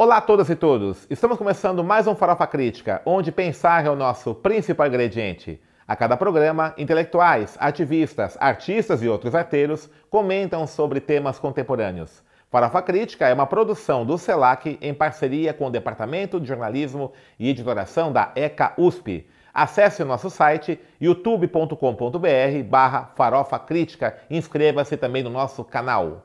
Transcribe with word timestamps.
Olá 0.00 0.18
a 0.18 0.20
todas 0.20 0.48
e 0.48 0.54
todos! 0.54 1.08
Estamos 1.10 1.36
começando 1.36 1.82
mais 1.82 2.06
um 2.06 2.14
Farofa 2.14 2.46
Crítica, 2.46 3.02
onde 3.04 3.32
pensar 3.32 3.84
é 3.84 3.90
o 3.90 3.96
nosso 3.96 4.32
principal 4.32 4.86
ingrediente. 4.86 5.60
A 5.88 5.96
cada 5.96 6.16
programa, 6.16 6.72
intelectuais, 6.78 7.56
ativistas, 7.58 8.36
artistas 8.38 9.02
e 9.02 9.08
outros 9.08 9.34
arteiros 9.34 9.90
comentam 10.08 10.68
sobre 10.68 11.00
temas 11.00 11.40
contemporâneos. 11.40 12.22
Farofa 12.48 12.80
Crítica 12.80 13.26
é 13.26 13.34
uma 13.34 13.44
produção 13.44 14.06
do 14.06 14.16
CELAC 14.16 14.78
em 14.80 14.94
parceria 14.94 15.52
com 15.52 15.66
o 15.66 15.70
Departamento 15.70 16.40
de 16.40 16.46
Jornalismo 16.46 17.12
e 17.36 17.48
Editoração 17.48 18.12
da 18.12 18.30
ECA 18.36 18.74
USP. 18.78 19.26
Acesse 19.52 20.00
o 20.00 20.06
nosso 20.06 20.30
site 20.30 20.78
youtube.com.br 21.00 22.62
barra 22.70 23.10
Farofa 23.16 23.58
Crítica 23.58 24.16
e 24.30 24.38
inscreva-se 24.38 24.96
também 24.96 25.24
no 25.24 25.30
nosso 25.30 25.64
canal. 25.64 26.22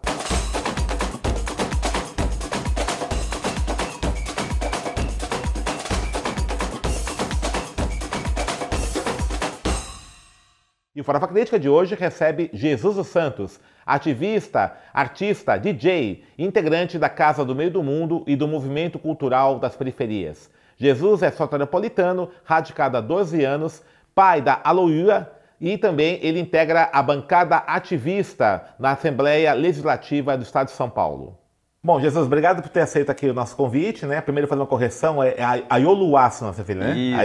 E 10.96 11.02
o 11.02 11.04
Farofa 11.04 11.28
Crítica 11.28 11.60
de 11.60 11.68
hoje 11.68 11.96
recebe 11.96 12.52
Jesus 12.54 12.98
dos 12.98 13.08
Santos, 13.08 13.60
ativista, 13.84 14.78
artista, 14.94 15.58
DJ, 15.58 16.24
integrante 16.38 17.00
da 17.00 17.10
Casa 17.10 17.44
do 17.44 17.56
Meio 17.56 17.72
do 17.72 17.82
Mundo 17.82 18.24
e 18.28 18.36
do 18.36 18.48
Movimento 18.48 19.00
Cultural 19.00 19.58
das 19.58 19.76
Periferias. 19.76 20.52
Jesus 20.78 21.24
é 21.24 21.32
soteropolitano, 21.32 22.30
radicado 22.44 22.96
há 22.96 23.02
12 23.02 23.44
anos, 23.44 23.82
pai 24.14 24.40
da 24.40 24.62
Aloia 24.64 25.28
e 25.60 25.80
também 25.80 26.20
ele 26.22 26.40
integra 26.40 26.88
a 26.94 27.02
bancada 27.02 27.58
ativista 27.58 28.64
na 28.78 28.92
Assembleia 28.92 29.52
Legislativa 29.54 30.38
do 30.38 30.44
Estado 30.44 30.68
de 30.68 30.74
São 30.74 30.92
Paulo. 30.92 31.40
Bom, 31.84 32.00
Jesus, 32.00 32.28
obrigado 32.28 32.62
por 32.62 32.70
ter 32.70 32.82
aceito 32.82 33.10
aqui 33.10 33.28
o 33.28 33.34
nosso 33.34 33.56
convite, 33.56 34.06
né? 34.06 34.22
Primeiro 34.22 34.48
fazer 34.48 34.62
uma 34.62 34.68
correção, 34.68 35.24
é 35.24 35.36
a 35.68 35.78
Ioluá, 35.78 36.32
nossa 36.40 36.64
filha, 36.64 36.88
né? 36.88 36.96
Isso. 36.96 37.20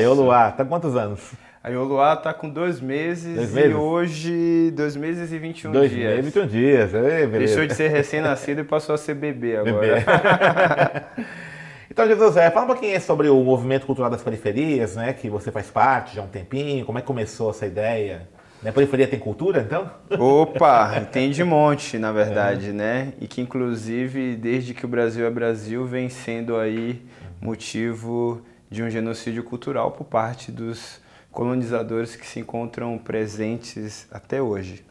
Tá 0.53 0.64
quantos 0.64 0.97
anos? 0.97 1.34
A 1.62 1.70
Ioluá 1.70 2.14
tá 2.17 2.33
com 2.33 2.48
dois 2.48 2.81
meses, 2.81 3.34
Dois 3.34 3.53
meses? 3.53 3.70
e 3.70 3.75
hoje 3.75 4.70
dois 4.77 4.97
meses 4.97 5.33
e 5.33 5.39
21 5.39 5.73
Dois 5.73 5.91
dias. 5.91 6.11
meses, 6.17 6.25
21 6.34 6.47
dias. 6.47 6.95
Ei, 6.95 7.00
beleza. 7.27 7.39
Deixou 7.39 7.67
de 7.67 7.75
ser 7.75 7.89
recém-nascido 7.89 8.61
e 8.61 8.65
passou 8.65 8.95
a 8.95 8.98
ser 8.98 9.15
bebê 9.15 9.56
agora. 9.56 9.73
Bebê. 9.81 11.27
então, 11.91 12.06
Jesus, 12.06 12.37
é, 12.37 12.50
fala 12.50 12.65
um 12.65 12.69
pouquinho 12.69 13.00
sobre 13.00 13.28
o 13.28 13.42
movimento 13.42 13.87
cultural 13.87 14.09
das 14.11 14.23
periferias, 14.23 14.95
né? 14.95 15.12
Que 15.12 15.28
você 15.28 15.50
faz 15.50 15.69
parte 15.69 16.15
já 16.15 16.23
há 16.23 16.25
um 16.25 16.28
tempinho. 16.28 16.87
Como 16.87 16.97
é 16.98 17.00
que 17.00 17.06
começou 17.06 17.50
essa 17.50 17.67
ideia? 17.67 18.28
Né, 18.62 18.72
periferia 18.72 19.06
tem 19.06 19.20
cultura, 19.20 19.61
então? 19.61 19.89
Opa, 20.19 21.00
tem 21.12 21.31
de 21.31 21.43
monte, 21.45 21.97
na 21.97 22.11
verdade, 22.11 22.72
né? 22.72 23.12
E 23.20 23.28
que 23.28 23.41
inclusive, 23.41 24.34
desde 24.34 24.75
que 24.75 24.84
o 24.84 24.89
Brasil 24.89 25.25
é 25.27 25.31
Brasil, 25.31 25.87
vem 25.87 26.09
sendo 26.09 26.56
aí 26.56 27.00
motivo 27.41 28.43
de 28.69 28.83
um 28.83 28.91
genocídio 28.91 29.45
cultural 29.45 29.93
por 29.93 30.05
parte 30.05 30.50
dos 30.50 31.00
colonizadores 31.31 32.17
que 32.17 32.27
se 32.27 32.41
encontram 32.41 32.98
presentes 32.98 34.07
até 34.11 34.43
hoje. 34.43 34.84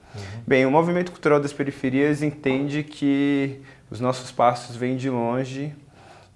Bem, 0.48 0.66
o 0.66 0.72
movimento 0.72 1.12
cultural 1.12 1.40
das 1.40 1.54
periferias 1.54 2.24
entende 2.24 2.84
que 2.84 3.62
os 3.90 4.00
nossos 4.00 4.32
passos 4.32 4.76
vêm 4.76 4.96
de 4.96 5.10
longe 5.10 5.76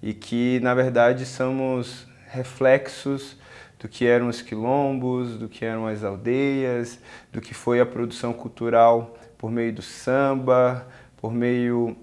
e 0.02 0.12
que, 0.14 0.60
na 0.60 0.74
verdade, 0.74 1.26
somos 1.26 2.06
reflexos 2.28 3.36
do 3.78 3.88
que 3.88 4.06
eram 4.06 4.28
os 4.28 4.40
quilombos, 4.40 5.36
do 5.36 5.48
que 5.48 5.64
eram 5.64 5.86
as 5.86 6.04
aldeias, 6.04 7.00
do 7.32 7.40
que 7.40 7.52
foi 7.52 7.80
a 7.80 7.86
produção 7.86 8.32
cultural 8.32 9.16
por 9.36 9.50
meio 9.50 9.72
do 9.72 9.82
samba, 9.82 10.86
por 11.16 11.32
meio 11.32 11.96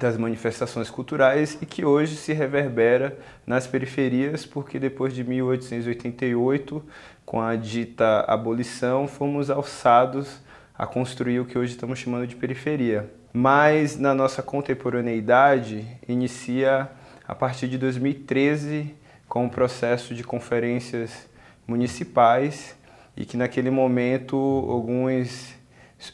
das 0.00 0.16
manifestações 0.16 0.88
culturais 0.88 1.58
e 1.60 1.66
que 1.66 1.84
hoje 1.84 2.16
se 2.16 2.32
reverbera 2.32 3.18
nas 3.46 3.66
periferias, 3.66 4.46
porque 4.46 4.78
depois 4.78 5.14
de 5.14 5.22
1888, 5.22 6.82
com 7.24 7.40
a 7.40 7.54
dita 7.54 8.24
abolição, 8.26 9.06
fomos 9.06 9.50
alçados 9.50 10.40
a 10.76 10.86
construir 10.86 11.40
o 11.40 11.44
que 11.44 11.58
hoje 11.58 11.72
estamos 11.72 11.98
chamando 11.98 12.26
de 12.26 12.34
periferia. 12.34 13.10
Mas 13.32 13.98
na 13.98 14.14
nossa 14.14 14.42
contemporaneidade 14.42 15.86
inicia 16.08 16.90
a 17.28 17.34
partir 17.34 17.68
de 17.68 17.76
2013 17.76 18.94
com 19.28 19.44
o 19.44 19.50
processo 19.50 20.14
de 20.14 20.24
conferências 20.24 21.28
municipais 21.66 22.74
e 23.16 23.26
que 23.26 23.36
naquele 23.36 23.70
momento 23.70 24.34
alguns, 24.36 25.54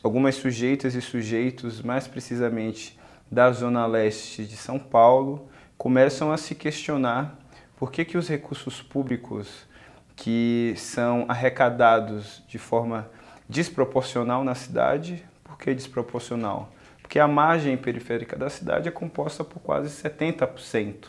algumas 0.03 0.35
sujeitas 0.35 0.95
e 0.97 1.01
sujeitos, 1.01 1.81
mais 1.81 2.09
precisamente 2.09 2.96
da 3.31 3.51
zona 3.53 3.87
leste 3.87 4.45
de 4.45 4.57
São 4.57 4.79
Paulo, 4.79 5.49
começam 5.77 6.33
a 6.33 6.37
se 6.37 6.55
questionar 6.55 7.39
por 7.77 7.91
que, 7.91 8.05
que 8.05 8.17
os 8.17 8.29
recursos 8.29 8.81
públicos 8.81 9.67
que 10.15 10.73
são 10.77 11.27
arrecadados 11.29 12.43
de 12.49 12.59
forma 12.59 13.09
desproporcional 13.49 14.43
na 14.43 14.55
cidade, 14.55 15.25
por 15.45 15.59
que 15.59 15.75
desproporcional? 15.75 16.73
Porque 17.03 17.19
a 17.19 17.29
margem 17.29 17.77
periférica 17.77 18.37
da 18.37 18.49
cidade 18.49 18.89
é 18.89 18.91
composta 18.91 19.45
por 19.45 19.61
quase 19.61 19.91
70% 19.91 21.09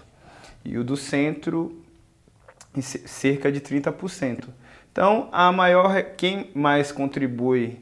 e 0.63 0.77
o 0.77 0.83
do 0.83 0.97
centro 0.97 1.81
cerca 2.81 3.51
de 3.51 3.61
30%. 3.61 4.49
Então, 4.91 5.29
a 5.31 5.51
maior, 5.51 6.01
quem 6.17 6.51
mais 6.53 6.91
contribui 6.91 7.79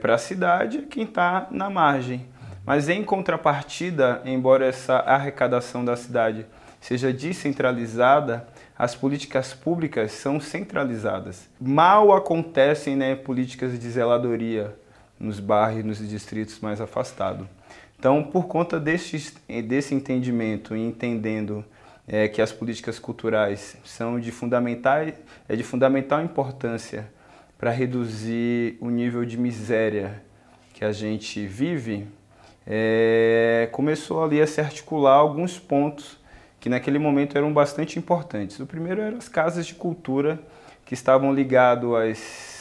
para 0.00 0.14
a 0.14 0.18
cidade 0.18 0.78
é 0.78 0.82
quem 0.82 1.04
está 1.04 1.48
na 1.50 1.68
margem. 1.68 2.26
Mas 2.68 2.90
em 2.90 3.02
contrapartida, 3.02 4.20
embora 4.26 4.66
essa 4.66 4.96
arrecadação 4.96 5.82
da 5.82 5.96
cidade 5.96 6.44
seja 6.78 7.10
descentralizada, 7.10 8.46
as 8.78 8.94
políticas 8.94 9.54
públicas 9.54 10.12
são 10.12 10.38
centralizadas. 10.38 11.48
Mal 11.58 12.12
acontecem 12.12 12.94
né, 12.94 13.16
políticas 13.16 13.80
de 13.80 13.90
zeladoria 13.90 14.76
nos 15.18 15.40
bairros, 15.40 15.82
nos 15.82 16.06
distritos 16.06 16.60
mais 16.60 16.78
afastados. 16.78 17.46
Então, 17.98 18.22
por 18.22 18.46
conta 18.46 18.78
desse, 18.78 19.34
entendimento 19.94 20.76
e 20.76 20.80
entendendo 20.80 21.64
é, 22.06 22.28
que 22.28 22.42
as 22.42 22.52
políticas 22.52 22.98
culturais 22.98 23.78
são 23.82 24.20
de 24.20 24.30
fundamental, 24.30 25.06
é 25.48 25.56
de 25.56 25.64
fundamental 25.64 26.22
importância 26.22 27.10
para 27.56 27.70
reduzir 27.70 28.76
o 28.78 28.90
nível 28.90 29.24
de 29.24 29.38
miséria 29.38 30.22
que 30.74 30.84
a 30.84 30.92
gente 30.92 31.46
vive, 31.46 32.06
é, 32.70 33.66
começou 33.72 34.22
ali 34.22 34.42
a 34.42 34.46
se 34.46 34.60
articular 34.60 35.14
alguns 35.14 35.58
pontos 35.58 36.18
que 36.60 36.68
naquele 36.68 36.98
momento 36.98 37.38
eram 37.38 37.50
bastante 37.50 37.98
importantes. 37.98 38.60
O 38.60 38.66
primeiro 38.66 39.00
eram 39.00 39.16
as 39.16 39.26
casas 39.28 39.66
de 39.66 39.74
cultura 39.74 40.38
que 40.84 40.92
estavam 40.92 41.32
ligadas 41.32 41.90
às 41.94 42.18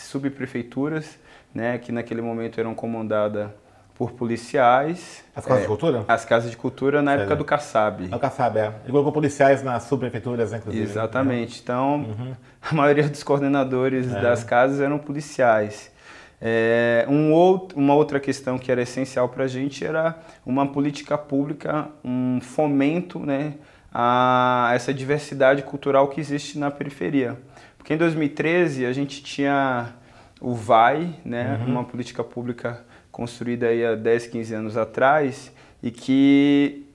subprefeituras, 0.10 1.18
né, 1.54 1.78
que 1.78 1.92
naquele 1.92 2.22
momento 2.22 2.58
eram 2.60 2.74
comandadas 2.74 3.50
por 3.96 4.12
policiais. 4.12 5.24
As 5.36 5.44
casas 5.44 5.60
É, 5.60 5.62
de 5.64 5.68
cultura? 5.68 6.06
As 6.08 6.24
casas 6.24 6.52
de 6.52 6.56
cultura 6.58 7.02
na 7.02 7.12
Sério? 7.12 7.22
época 7.24 7.36
do 7.36 7.44
Kassab. 7.44 8.08
É 8.10 8.16
o 8.16 8.20
Kassab, 8.20 8.58
é. 8.60 8.68
Ele 8.84 8.92
colocou 8.92 9.12
policiais 9.12 9.62
nas 9.64 9.84
subprefeituras, 9.84 10.52
né, 10.52 10.60
inclusive. 10.60 10.84
Exatamente. 10.84 11.60
Então, 11.62 11.96
Uhum. 11.96 12.34
a 12.62 12.74
maioria 12.76 13.10
dos 13.10 13.24
coordenadores 13.24 14.10
É. 14.14 14.22
das 14.22 14.44
casas 14.44 14.80
eram 14.80 15.00
policiais. 15.00 15.92
É, 16.40 17.06
um 17.10 17.32
outro, 17.34 17.78
uma 17.80 17.96
outra 17.96 18.20
questão 18.20 18.60
que 18.60 18.72
era 18.72 18.82
essencial 18.82 19.28
para 19.28 19.46
a 19.46 19.48
gente 19.48 19.84
era 19.84 20.20
uma 20.46 20.68
política 20.68 21.18
pública, 21.18 21.90
um 22.04 22.40
fomento 22.40 23.20
né, 23.20 23.56
a 23.92 24.72
essa 24.74 24.94
diversidade 24.94 25.64
cultural 25.64 26.08
que 26.10 26.22
existe 26.22 26.60
na 26.60 26.70
periferia. 26.70 27.38
Porque 27.78 27.94
em 27.94 27.98
2013 27.98 28.86
a 28.86 28.94
gente 28.94 29.24
tinha 29.24 29.94
o 30.40 30.54
VAI, 30.54 31.16
né, 31.26 31.60
Uhum. 31.62 31.72
uma 31.72 31.84
política 31.84 32.24
pública 32.24 32.86
construída 33.12 33.68
aí 33.68 33.84
há 33.84 33.96
10, 33.96 34.28
15 34.28 34.54
anos 34.54 34.78
atrás, 34.78 35.52
e 35.82 35.90
que 35.90 36.86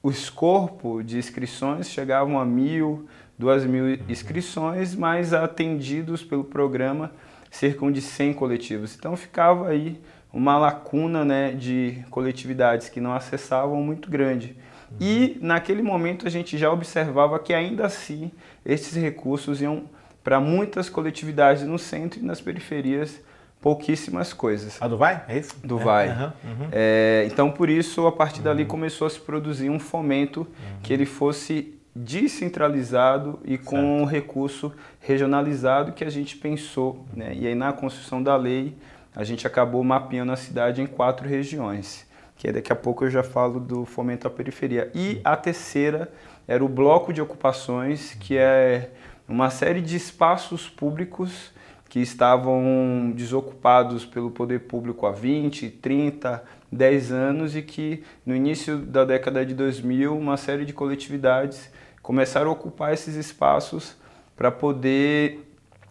os 0.00 0.30
corpos 0.30 1.04
de 1.04 1.18
inscrições 1.18 1.90
chegavam 1.90 2.38
a 2.38 2.44
mil, 2.44 3.08
duas 3.36 3.64
mil 3.64 3.98
inscrições, 4.08 4.94
mas 4.94 5.32
atendidos 5.32 6.22
pelo 6.22 6.44
programa 6.44 7.10
cerca 7.52 7.92
de 7.92 8.00
100 8.00 8.32
coletivos. 8.32 8.96
Então 8.96 9.14
ficava 9.14 9.68
aí 9.68 10.00
uma 10.32 10.56
lacuna 10.56 11.24
né, 11.24 11.52
de 11.52 12.02
coletividades 12.10 12.88
que 12.88 13.00
não 13.00 13.12
acessavam 13.12 13.80
muito 13.82 14.10
grande. 14.10 14.56
E 15.00 15.38
naquele 15.40 15.82
momento 15.82 16.26
a 16.26 16.30
gente 16.30 16.58
já 16.58 16.70
observava 16.70 17.38
que 17.38 17.54
ainda 17.54 17.86
assim 17.86 18.30
esses 18.64 18.94
recursos 18.94 19.60
iam 19.62 19.84
para 20.24 20.40
muitas 20.40 20.88
coletividades 20.88 21.62
no 21.62 21.78
centro 21.78 22.20
e 22.20 22.22
nas 22.22 22.40
periferias 22.40 23.20
pouquíssimas 23.60 24.32
coisas 24.32 24.76
A 24.80 24.88
do 24.88 24.96
Vai? 24.96 25.24
É 25.28 25.38
isso? 25.38 25.54
do 25.64 25.78
É, 25.78 25.84
Vai. 25.84 26.08
aham, 26.08 26.34
uhum. 26.44 26.68
É, 26.72 27.28
então, 27.30 27.50
por 27.50 27.70
isso, 27.70 28.06
a 28.06 28.12
partir 28.12 28.42
dali 28.42 28.64
começou 28.64 29.06
a 29.06 29.10
se 29.10 29.20
produzir 29.20 29.70
um 29.70 29.78
fomento 29.78 30.46
que 30.82 30.92
ele 30.92 31.06
fosse 31.06 31.74
descentralizado 31.94 33.38
e 33.44 33.58
com 33.58 34.02
um 34.02 34.04
recurso 34.04 34.72
regionalizado 35.00 35.92
que 35.92 36.04
a 36.04 36.10
gente 36.10 36.36
pensou. 36.36 37.04
Né? 37.14 37.34
E 37.34 37.46
aí, 37.46 37.54
na 37.54 37.72
construção 37.72 38.22
da 38.22 38.34
lei, 38.36 38.76
a 39.14 39.24
gente 39.24 39.46
acabou 39.46 39.84
mapeando 39.84 40.32
a 40.32 40.36
cidade 40.36 40.80
em 40.80 40.86
quatro 40.86 41.28
regiões, 41.28 42.06
que 42.36 42.50
daqui 42.50 42.72
a 42.72 42.76
pouco 42.76 43.04
eu 43.04 43.10
já 43.10 43.22
falo 43.22 43.60
do 43.60 43.84
fomento 43.84 44.26
à 44.26 44.30
periferia. 44.30 44.90
E 44.94 45.20
a 45.22 45.36
terceira 45.36 46.10
era 46.48 46.64
o 46.64 46.68
bloco 46.68 47.12
de 47.12 47.20
ocupações, 47.20 48.14
que 48.14 48.38
é 48.38 48.90
uma 49.28 49.50
série 49.50 49.80
de 49.80 49.96
espaços 49.96 50.68
públicos 50.68 51.52
que 51.88 52.00
estavam 52.00 53.12
desocupados 53.14 54.06
pelo 54.06 54.30
poder 54.30 54.60
público 54.60 55.06
há 55.06 55.12
20, 55.12 55.68
30, 55.68 56.42
10 56.72 57.12
anos 57.12 57.54
e 57.54 57.60
que 57.60 58.02
no 58.24 58.34
início 58.34 58.78
da 58.78 59.04
década 59.04 59.44
de 59.44 59.54
2000 59.54 60.16
uma 60.16 60.38
série 60.38 60.64
de 60.64 60.72
coletividades 60.72 61.70
começaram 62.02 62.50
a 62.50 62.52
ocupar 62.52 62.92
esses 62.92 63.14
espaços 63.14 63.96
para 64.36 64.50
poder 64.50 65.48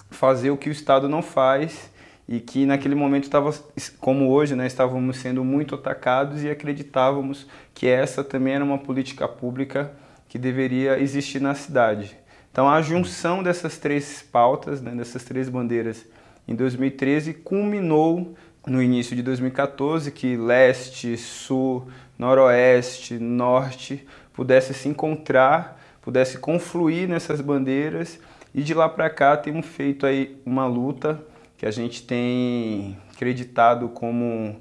fazer 0.10 0.52
o 0.52 0.58
que 0.58 0.70
o 0.70 0.72
Estado 0.72 1.08
não 1.08 1.22
faz 1.22 1.90
e 2.28 2.40
que 2.40 2.66
naquele 2.66 2.96
momento 2.96 3.24
estava, 3.24 3.54
como 4.00 4.30
hoje, 4.30 4.56
né, 4.56 4.68
estávamos 4.68 5.18
sendo 5.18 5.44
muito 5.44 5.76
atacados 5.76 6.44
e 6.44 6.50
acreditávamos 6.50 7.48
que 7.74 7.88
essa 7.88 8.24
também 8.24 8.54
era 8.54 8.64
uma 8.64 8.78
política 8.78 9.28
pública 9.28 9.92
que 10.28 10.38
deveria 10.38 11.00
existir 11.00 11.42
na 11.42 11.56
cidade. 11.56 12.18
Então 12.52 12.70
a 12.70 12.82
junção 12.82 13.42
dessas 13.42 13.78
três 13.78 14.22
pautas, 14.22 14.82
né, 14.82 14.92
dessas 14.92 15.24
três 15.24 15.50
bandeiras 15.50 16.06
em 16.48 16.56
2013 16.56 17.34
culminou 17.34 18.36
no 18.66 18.82
início 18.82 19.16
de 19.16 19.24
2014 19.24 20.12
que 20.12 20.36
leste, 20.38 21.18
sul, 21.18 21.88
noroeste, 22.18 23.18
norte 23.18 24.06
pudesse 24.34 24.74
se 24.74 24.88
encontrar, 24.88 25.81
pudesse 26.02 26.38
confluir 26.38 27.08
nessas 27.08 27.40
bandeiras. 27.42 28.20
E 28.54 28.62
de 28.62 28.74
lá 28.74 28.90
para 28.90 29.10
cá 29.10 29.38
temos 29.38 29.66
feito 29.66 30.06
aí 30.06 30.38
uma 30.46 30.66
luta 30.66 31.22
que 31.58 31.66
a 31.66 31.72
gente 31.72 32.04
tem 32.04 32.98
acreditado 33.14 33.88
como 33.90 34.56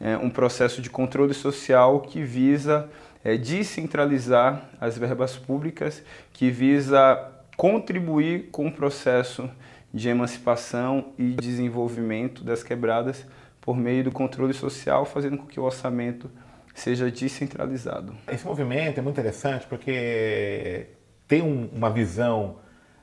é, 0.00 0.16
um 0.16 0.30
processo 0.30 0.80
de 0.80 0.90
controle 0.90 1.34
social 1.34 2.00
que 2.00 2.22
visa 2.22 2.88
é, 3.22 3.36
descentralizar 3.36 4.68
as 4.80 4.96
verbas 4.96 5.36
públicas, 5.36 6.02
que 6.32 6.50
visa 6.50 7.30
contribuir 7.56 8.48
com 8.50 8.68
o 8.68 8.72
processo 8.72 9.48
de 9.92 10.08
emancipação 10.08 11.12
e 11.18 11.30
desenvolvimento 11.32 12.44
das 12.44 12.62
quebradas 12.62 13.24
por 13.60 13.76
meio 13.76 14.04
do 14.04 14.12
controle 14.12 14.52
social, 14.52 15.04
fazendo 15.04 15.38
com 15.38 15.46
que 15.46 15.58
o 15.58 15.64
orçamento 15.64 16.30
seja 16.76 17.10
descentralizado. 17.10 18.14
Esse 18.30 18.46
movimento 18.46 18.98
é 18.98 19.02
muito 19.02 19.18
interessante 19.18 19.66
porque 19.66 20.86
tem 21.26 21.42
um, 21.42 21.68
uma 21.72 21.90
visão 21.90 22.58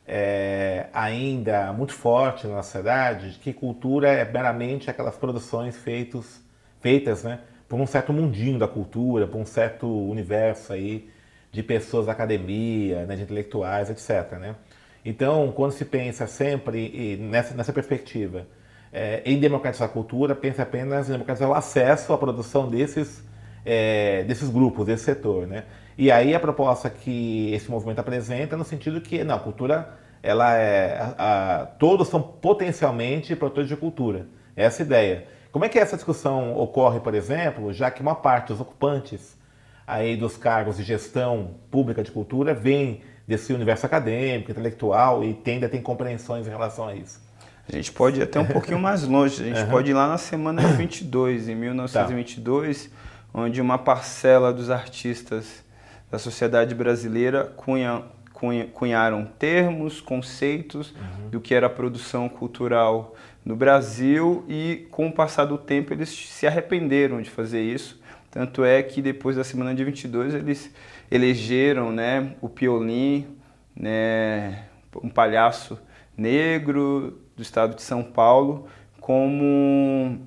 é, 0.07 0.87
ainda 0.93 1.73
muito 1.73 1.93
forte 1.93 2.45
na 2.45 2.61
sociedade 2.61 3.31
de 3.31 3.39
que 3.39 3.51
cultura 3.51 4.09
é 4.09 4.31
meramente 4.31 4.89
aquelas 4.89 5.15
produções 5.15 5.75
feitos, 5.75 6.39
feitas 6.81 7.23
né, 7.23 7.39
por 7.67 7.79
um 7.79 7.87
certo 7.87 8.13
mundinho 8.13 8.59
da 8.59 8.67
cultura, 8.67 9.25
por 9.25 9.39
um 9.39 9.45
certo 9.45 9.87
universo 9.87 10.71
aí 10.71 11.09
de 11.51 11.63
pessoas 11.63 12.05
da 12.05 12.11
academia, 12.11 13.05
né, 13.05 13.15
de 13.15 13.23
intelectuais, 13.23 13.89
etc. 13.89 14.37
Né? 14.39 14.55
Então, 15.03 15.51
quando 15.51 15.71
se 15.71 15.83
pensa 15.83 16.27
sempre 16.27 17.17
nessa, 17.17 17.55
nessa 17.55 17.73
perspectiva 17.73 18.45
é, 18.91 19.23
em 19.25 19.39
democratizar 19.39 19.89
a 19.89 19.91
cultura, 19.91 20.35
pensa 20.35 20.61
apenas 20.61 21.09
em 21.09 21.13
democratizar 21.13 21.49
o 21.49 21.55
acesso 21.55 22.13
à 22.13 22.17
produção 22.17 22.69
desses, 22.69 23.23
é, 23.65 24.23
desses 24.23 24.49
grupos, 24.49 24.85
desse 24.85 25.03
setor. 25.03 25.47
Né? 25.47 25.63
E 25.97 26.11
aí 26.11 26.33
a 26.33 26.39
proposta 26.39 26.89
que 26.89 27.53
esse 27.53 27.69
movimento 27.69 27.99
apresenta 27.99 28.57
no 28.57 28.63
sentido 28.63 29.01
que 29.01 29.23
não, 29.23 29.35
a 29.35 29.39
cultura, 29.39 29.97
ela 30.21 30.55
é, 30.55 30.99
a, 30.99 31.61
a, 31.61 31.65
todos 31.65 32.07
são 32.07 32.21
potencialmente 32.21 33.35
produtores 33.35 33.69
de 33.69 33.75
cultura. 33.75 34.27
Essa 34.55 34.83
é 34.83 34.85
ideia. 34.85 35.27
Como 35.51 35.65
é 35.65 35.69
que 35.69 35.77
essa 35.77 35.95
discussão 35.95 36.57
ocorre, 36.57 36.99
por 36.99 37.13
exemplo, 37.13 37.71
já 37.71 37.91
que 37.91 38.01
uma 38.01 38.15
parte 38.15 38.47
dos 38.47 38.59
ocupantes 38.59 39.37
aí 39.85 40.15
dos 40.15 40.37
cargos 40.37 40.77
de 40.77 40.83
gestão 40.83 41.55
pública 41.69 42.01
de 42.03 42.11
cultura 42.11 42.53
vem 42.53 43.01
desse 43.27 43.53
universo 43.53 43.85
acadêmico, 43.85 44.51
intelectual 44.51 45.23
e 45.23 45.33
tende 45.33 45.65
a 45.65 45.69
ter 45.69 45.81
compreensões 45.81 46.47
em 46.47 46.49
relação 46.49 46.87
a 46.87 46.95
isso. 46.95 47.21
A 47.67 47.75
gente 47.75 47.91
pode 47.91 48.19
ir 48.19 48.23
até 48.23 48.39
um 48.39 48.45
pouquinho 48.45 48.79
mais 48.79 49.03
longe. 49.03 49.41
A 49.41 49.45
gente 49.45 49.59
uhum. 49.63 49.69
pode 49.69 49.91
ir 49.91 49.93
lá 49.93 50.07
na 50.07 50.17
semana 50.17 50.61
de 50.61 50.73
22, 50.73 51.47
em 51.47 51.55
1922, 51.55 52.85
tá. 52.85 52.89
Onde 53.33 53.61
uma 53.61 53.77
parcela 53.77 54.53
dos 54.53 54.69
artistas 54.69 55.63
da 56.11 56.19
sociedade 56.19 56.75
brasileira 56.75 57.45
cunha, 57.57 58.03
cunha, 58.31 58.67
cunharam 58.67 59.25
termos, 59.25 59.99
conceitos 59.99 60.91
uhum. 60.91 61.29
do 61.29 61.41
que 61.41 61.55
era 61.55 61.67
a 61.67 61.69
produção 61.69 62.29
cultural 62.29 63.15
no 63.43 63.55
Brasil 63.55 64.45
e, 64.47 64.87
com 64.91 65.07
o 65.07 65.11
passar 65.11 65.45
do 65.45 65.57
tempo, 65.57 65.93
eles 65.93 66.09
se 66.09 66.45
arrependeram 66.45 67.21
de 67.21 67.29
fazer 67.29 67.61
isso 67.61 68.01
tanto 68.33 68.65
é 68.65 68.81
que 68.81 68.99
depois 68.99 69.35
da 69.35 69.43
semana 69.43 69.75
de 69.75 69.83
22 69.83 70.33
eles 70.33 70.73
elegeram 71.11 71.91
né, 71.91 72.33
o 72.41 72.49
Piolim, 72.49 73.27
né, 73.75 74.63
um 75.03 75.07
palhaço 75.07 75.79
negro 76.17 77.21
do 77.35 77.43
estado 77.43 77.75
de 77.75 77.83
São 77.83 78.01
Paulo, 78.01 78.67
como, 78.99 80.19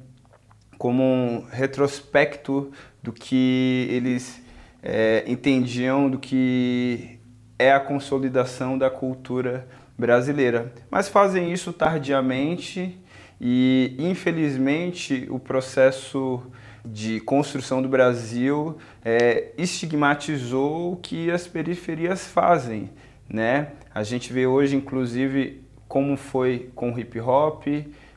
como 0.79 1.03
um 1.03 1.45
retrospecto 1.51 2.71
do 3.07 3.13
que 3.13 3.87
eles 3.89 4.43
é, 4.83 5.23
entendiam 5.29 6.11
do 6.11 6.19
que 6.19 7.21
é 7.57 7.73
a 7.73 7.79
consolidação 7.79 8.77
da 8.77 8.91
cultura 8.91 9.69
brasileira. 9.97 10.75
Mas 10.91 11.09
fazem 11.09 11.53
isso 11.53 11.73
tardiamente 11.73 12.99
e, 13.41 13.95
infelizmente, 13.97 15.25
o 15.31 15.39
processo 15.39 16.43
de 16.85 17.21
construção 17.21 17.81
do 17.81 17.89
Brasil 17.89 18.77
é, 19.05 19.53
estigmatizou 19.57 20.93
o 20.93 20.97
que 20.97 21.31
as 21.31 21.47
periferias 21.47 22.27
fazem, 22.27 22.91
né? 23.29 23.69
A 23.95 24.03
gente 24.03 24.33
vê 24.33 24.49
hoje, 24.49 24.75
inclusive, 24.75 25.63
como 25.87 26.17
foi 26.17 26.71
com 26.75 26.93
o 26.93 26.99
hip 26.99 27.21
hop, 27.21 27.67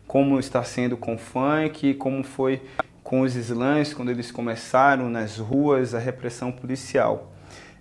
como 0.07 0.39
está 0.39 0.63
sendo 0.63 0.97
com 0.97 1.13
o 1.13 1.17
funk, 1.17 1.93
como 1.93 2.23
foi 2.23 2.61
com 3.09 3.21
os 3.21 3.35
slams 3.35 3.91
quando 3.91 4.11
eles 4.11 4.29
começaram 4.29 5.09
nas 5.09 5.39
ruas 5.39 5.95
a 5.95 5.97
repressão 5.97 6.51
policial. 6.51 7.33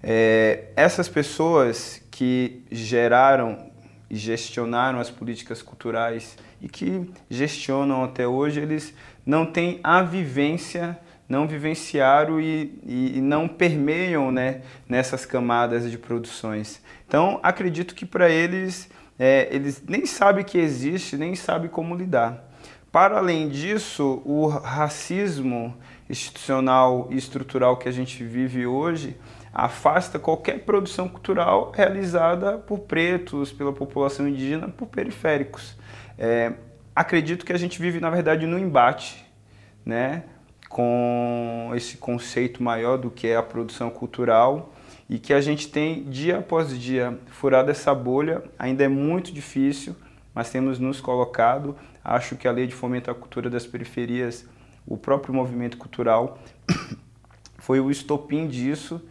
É, 0.02 0.68
essas 0.74 1.06
pessoas 1.06 2.02
que 2.10 2.64
geraram 2.72 3.70
e 4.08 4.16
gestionaram 4.16 4.98
as 4.98 5.10
políticas 5.10 5.60
culturais 5.60 6.34
e 6.62 6.66
que 6.66 7.10
gestionam 7.28 8.02
até 8.04 8.26
hoje, 8.26 8.60
eles 8.60 8.94
não 9.26 9.44
têm 9.44 9.80
a 9.84 10.00
vivência, 10.00 10.98
não 11.28 11.46
vivenciaram 11.46 12.40
e, 12.40 12.80
e, 12.86 13.20
não 13.20 13.46
permeiam 13.46 14.32
né, 14.32 14.62
nessas 14.88 15.26
camadas 15.26 15.90
de 15.90 15.98
produções. 15.98 16.80
Então, 17.06 17.38
acredito 17.42 17.94
que 17.94 18.06
para 18.06 18.30
eles, 18.30 18.88
é, 19.18 19.46
eles 19.50 19.82
nem 19.86 20.06
sabem 20.06 20.42
que 20.42 20.56
existe, 20.56 21.18
nem 21.18 21.34
sabem 21.34 21.68
como 21.68 21.94
lidar. 21.94 22.47
Para 22.90 23.18
além 23.18 23.48
disso, 23.48 24.22
o 24.24 24.46
racismo 24.46 25.76
institucional 26.08 27.08
e 27.10 27.16
estrutural 27.16 27.76
que 27.76 27.88
a 27.88 27.92
gente 27.92 28.24
vive 28.24 28.66
hoje 28.66 29.16
afasta 29.52 30.18
qualquer 30.18 30.60
produção 30.60 31.08
cultural 31.08 31.70
realizada 31.74 32.56
por 32.56 32.80
pretos, 32.80 33.52
pela 33.52 33.72
população 33.72 34.26
indígena, 34.26 34.68
por 34.68 34.86
periféricos. 34.86 35.76
É, 36.16 36.54
acredito 36.94 37.44
que 37.44 37.52
a 37.52 37.58
gente 37.58 37.80
vive, 37.80 38.00
na 38.00 38.08
verdade, 38.08 38.46
no 38.46 38.58
embate, 38.58 39.24
né? 39.84 40.24
Com 40.68 41.72
esse 41.74 41.96
conceito 41.96 42.62
maior 42.62 42.98
do 42.98 43.10
que 43.10 43.26
é 43.26 43.36
a 43.36 43.42
produção 43.42 43.90
cultural 43.90 44.72
e 45.08 45.18
que 45.18 45.32
a 45.32 45.40
gente 45.40 45.68
tem 45.68 46.04
dia 46.04 46.38
após 46.38 46.78
dia 46.78 47.18
furado 47.26 47.70
essa 47.70 47.94
bolha. 47.94 48.42
Ainda 48.58 48.84
é 48.84 48.88
muito 48.88 49.32
difícil, 49.32 49.96
mas 50.38 50.50
temos 50.50 50.78
nos 50.78 51.00
colocado. 51.00 51.74
Acho 52.04 52.36
que 52.36 52.46
a 52.46 52.52
lei 52.52 52.68
de 52.68 52.72
fomento 52.72 53.10
à 53.10 53.14
cultura 53.14 53.50
das 53.50 53.66
periferias, 53.66 54.46
o 54.86 54.96
próprio 54.96 55.34
movimento 55.34 55.76
cultural, 55.76 56.38
foi 57.58 57.80
o 57.80 57.90
estopim 57.90 58.46
disso. 58.46 59.02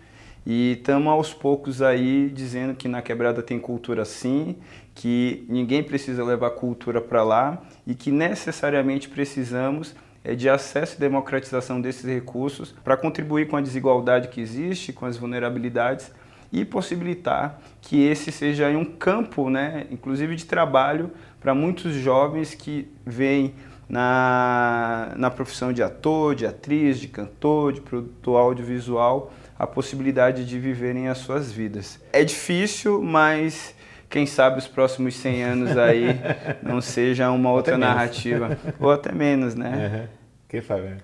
E 0.45 0.77
estamos 0.79 1.11
aos 1.11 1.33
poucos 1.33 1.81
aí 1.81 2.29
dizendo 2.29 2.75
que 2.75 2.87
na 2.87 3.01
quebrada 3.01 3.43
tem 3.43 3.59
cultura 3.59 4.05
sim, 4.05 4.55
que 4.95 5.45
ninguém 5.49 5.83
precisa 5.83 6.23
levar 6.23 6.51
cultura 6.51 7.01
para 7.01 7.21
lá 7.23 7.61
e 7.85 7.93
que 7.93 8.09
necessariamente 8.09 9.09
precisamos 9.09 9.93
é 10.23 10.33
de 10.33 10.47
acesso 10.47 10.95
e 10.95 10.99
democratização 11.01 11.81
desses 11.81 12.05
recursos 12.05 12.73
para 12.85 12.95
contribuir 12.95 13.49
com 13.49 13.57
a 13.57 13.61
desigualdade 13.61 14.29
que 14.29 14.39
existe, 14.39 14.93
com 14.93 15.05
as 15.05 15.17
vulnerabilidades 15.17 16.09
e 16.51 16.63
possibilitar 16.63 17.59
que 17.81 18.01
esse 18.03 18.31
seja 18.31 18.67
um 18.69 18.85
campo, 18.85 19.49
né, 19.49 19.87
inclusive 19.91 20.35
de 20.35 20.45
trabalho 20.45 21.11
para 21.39 21.53
muitos 21.53 21.93
jovens 21.93 22.53
que 22.53 22.89
vêm 23.05 23.53
na, 23.87 25.13
na 25.15 25.29
profissão 25.29 25.71
de 25.71 25.81
ator, 25.81 26.35
de 26.35 26.45
atriz, 26.45 26.99
de 26.99 27.07
cantor, 27.07 27.73
de 27.73 27.81
produtor 27.81 28.39
audiovisual, 28.39 29.31
a 29.57 29.65
possibilidade 29.65 30.45
de 30.45 30.59
viverem 30.59 31.07
as 31.07 31.19
suas 31.19 31.51
vidas. 31.51 31.99
É 32.11 32.23
difícil, 32.23 33.01
mas 33.01 33.73
quem 34.09 34.25
sabe 34.25 34.59
os 34.59 34.67
próximos 34.67 35.15
100 35.15 35.43
anos 35.43 35.77
aí 35.77 36.19
não 36.61 36.81
seja 36.81 37.29
uma 37.31 37.51
outra 37.51 37.77
narrativa, 37.77 38.57
ou 38.79 38.91
até 38.91 39.11
menos, 39.11 39.55
né? 39.55 39.91
Uhum. 39.93 40.07
Quem 40.49 40.61
sabe? 40.61 40.97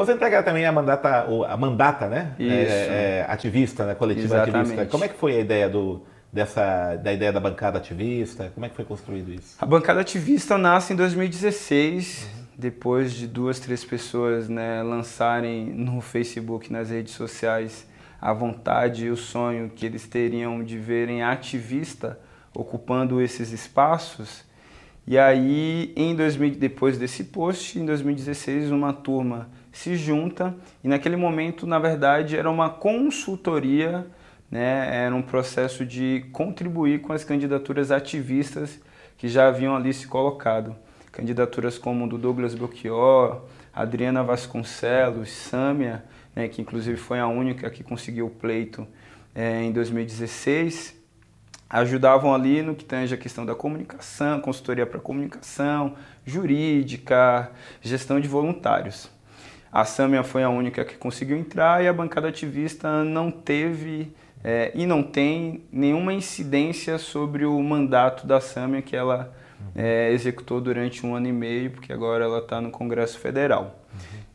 Você 0.00 0.14
entrega 0.14 0.42
também 0.42 0.64
a 0.64 0.72
mandata, 0.72 1.26
a 1.46 1.56
mandata, 1.58 2.08
né? 2.08 2.32
É, 2.38 2.44
é, 2.44 3.26
ativista, 3.28 3.84
né? 3.84 3.94
coletiva 3.94 4.36
Exatamente. 4.36 4.56
ativista. 4.56 4.86
Como 4.86 5.04
é 5.04 5.08
que 5.08 5.14
foi 5.14 5.36
a 5.36 5.40
ideia 5.40 5.68
do, 5.68 6.02
dessa, 6.32 6.96
da 6.96 7.12
ideia 7.12 7.30
da 7.30 7.38
bancada 7.38 7.76
ativista? 7.76 8.50
Como 8.54 8.64
é 8.64 8.70
que 8.70 8.74
foi 8.74 8.86
construído 8.86 9.30
isso? 9.30 9.56
A 9.58 9.66
bancada 9.66 10.00
ativista 10.00 10.56
nasce 10.56 10.94
em 10.94 10.96
2016, 10.96 12.22
uhum. 12.22 12.44
depois 12.56 13.12
de 13.12 13.26
duas, 13.26 13.60
três 13.60 13.84
pessoas 13.84 14.48
né, 14.48 14.82
lançarem 14.82 15.66
no 15.66 16.00
Facebook, 16.00 16.72
nas 16.72 16.88
redes 16.88 17.12
sociais, 17.12 17.86
a 18.18 18.32
vontade 18.32 19.04
e 19.04 19.10
o 19.10 19.18
sonho 19.18 19.68
que 19.68 19.84
eles 19.84 20.06
teriam 20.06 20.64
de 20.64 20.78
verem 20.78 21.22
ativista 21.22 22.18
ocupando 22.54 23.20
esses 23.20 23.52
espaços. 23.52 24.44
E 25.06 25.18
aí, 25.18 25.92
em 25.94 26.16
2000, 26.16 26.54
depois 26.54 26.96
desse 26.96 27.24
post, 27.24 27.78
em 27.78 27.84
2016, 27.84 28.70
uma 28.70 28.94
turma 28.94 29.59
se 29.72 29.96
junta 29.96 30.54
e 30.82 30.88
naquele 30.88 31.16
momento, 31.16 31.66
na 31.66 31.78
verdade, 31.78 32.36
era 32.36 32.50
uma 32.50 32.68
consultoria, 32.70 34.06
né? 34.50 35.04
era 35.04 35.14
um 35.14 35.22
processo 35.22 35.84
de 35.84 36.26
contribuir 36.32 37.00
com 37.00 37.12
as 37.12 37.24
candidaturas 37.24 37.90
ativistas 37.90 38.80
que 39.16 39.28
já 39.28 39.48
haviam 39.48 39.76
ali 39.76 39.92
se 39.92 40.06
colocado. 40.06 40.74
Candidaturas 41.12 41.76
como 41.76 42.08
do 42.08 42.16
Douglas 42.16 42.54
Belchior, 42.54 43.42
Adriana 43.72 44.22
Vasconcelos, 44.22 45.30
Sâmia, 45.30 46.04
né, 46.34 46.48
que 46.48 46.62
inclusive 46.62 46.96
foi 46.96 47.18
a 47.18 47.26
única 47.26 47.68
que 47.70 47.82
conseguiu 47.82 48.26
o 48.26 48.30
pleito 48.30 48.86
é, 49.34 49.62
em 49.62 49.72
2016, 49.72 50.96
ajudavam 51.68 52.34
ali 52.34 52.62
no 52.62 52.74
que 52.74 52.84
tange 52.84 53.14
a 53.14 53.18
questão 53.18 53.46
da 53.46 53.54
comunicação, 53.54 54.40
consultoria 54.40 54.86
para 54.86 54.98
comunicação, 54.98 55.94
jurídica, 56.24 57.50
gestão 57.80 58.18
de 58.20 58.26
voluntários. 58.26 59.10
A 59.72 59.84
Sâmia 59.84 60.24
foi 60.24 60.42
a 60.42 60.48
única 60.48 60.84
que 60.84 60.96
conseguiu 60.96 61.36
entrar 61.36 61.82
e 61.82 61.86
a 61.86 61.92
bancada 61.92 62.28
ativista 62.28 63.04
não 63.04 63.30
teve 63.30 64.12
é, 64.42 64.72
e 64.74 64.84
não 64.84 65.02
tem 65.02 65.62
nenhuma 65.70 66.12
incidência 66.12 66.98
sobre 66.98 67.44
o 67.44 67.62
mandato 67.62 68.26
da 68.26 68.40
Sâmia 68.40 68.82
que 68.82 68.96
ela 68.96 69.32
é, 69.74 70.10
executou 70.10 70.60
durante 70.60 71.06
um 71.06 71.14
ano 71.14 71.28
e 71.28 71.32
meio, 71.32 71.70
porque 71.70 71.92
agora 71.92 72.24
ela 72.24 72.38
está 72.38 72.60
no 72.60 72.70
Congresso 72.70 73.18
Federal. 73.18 73.78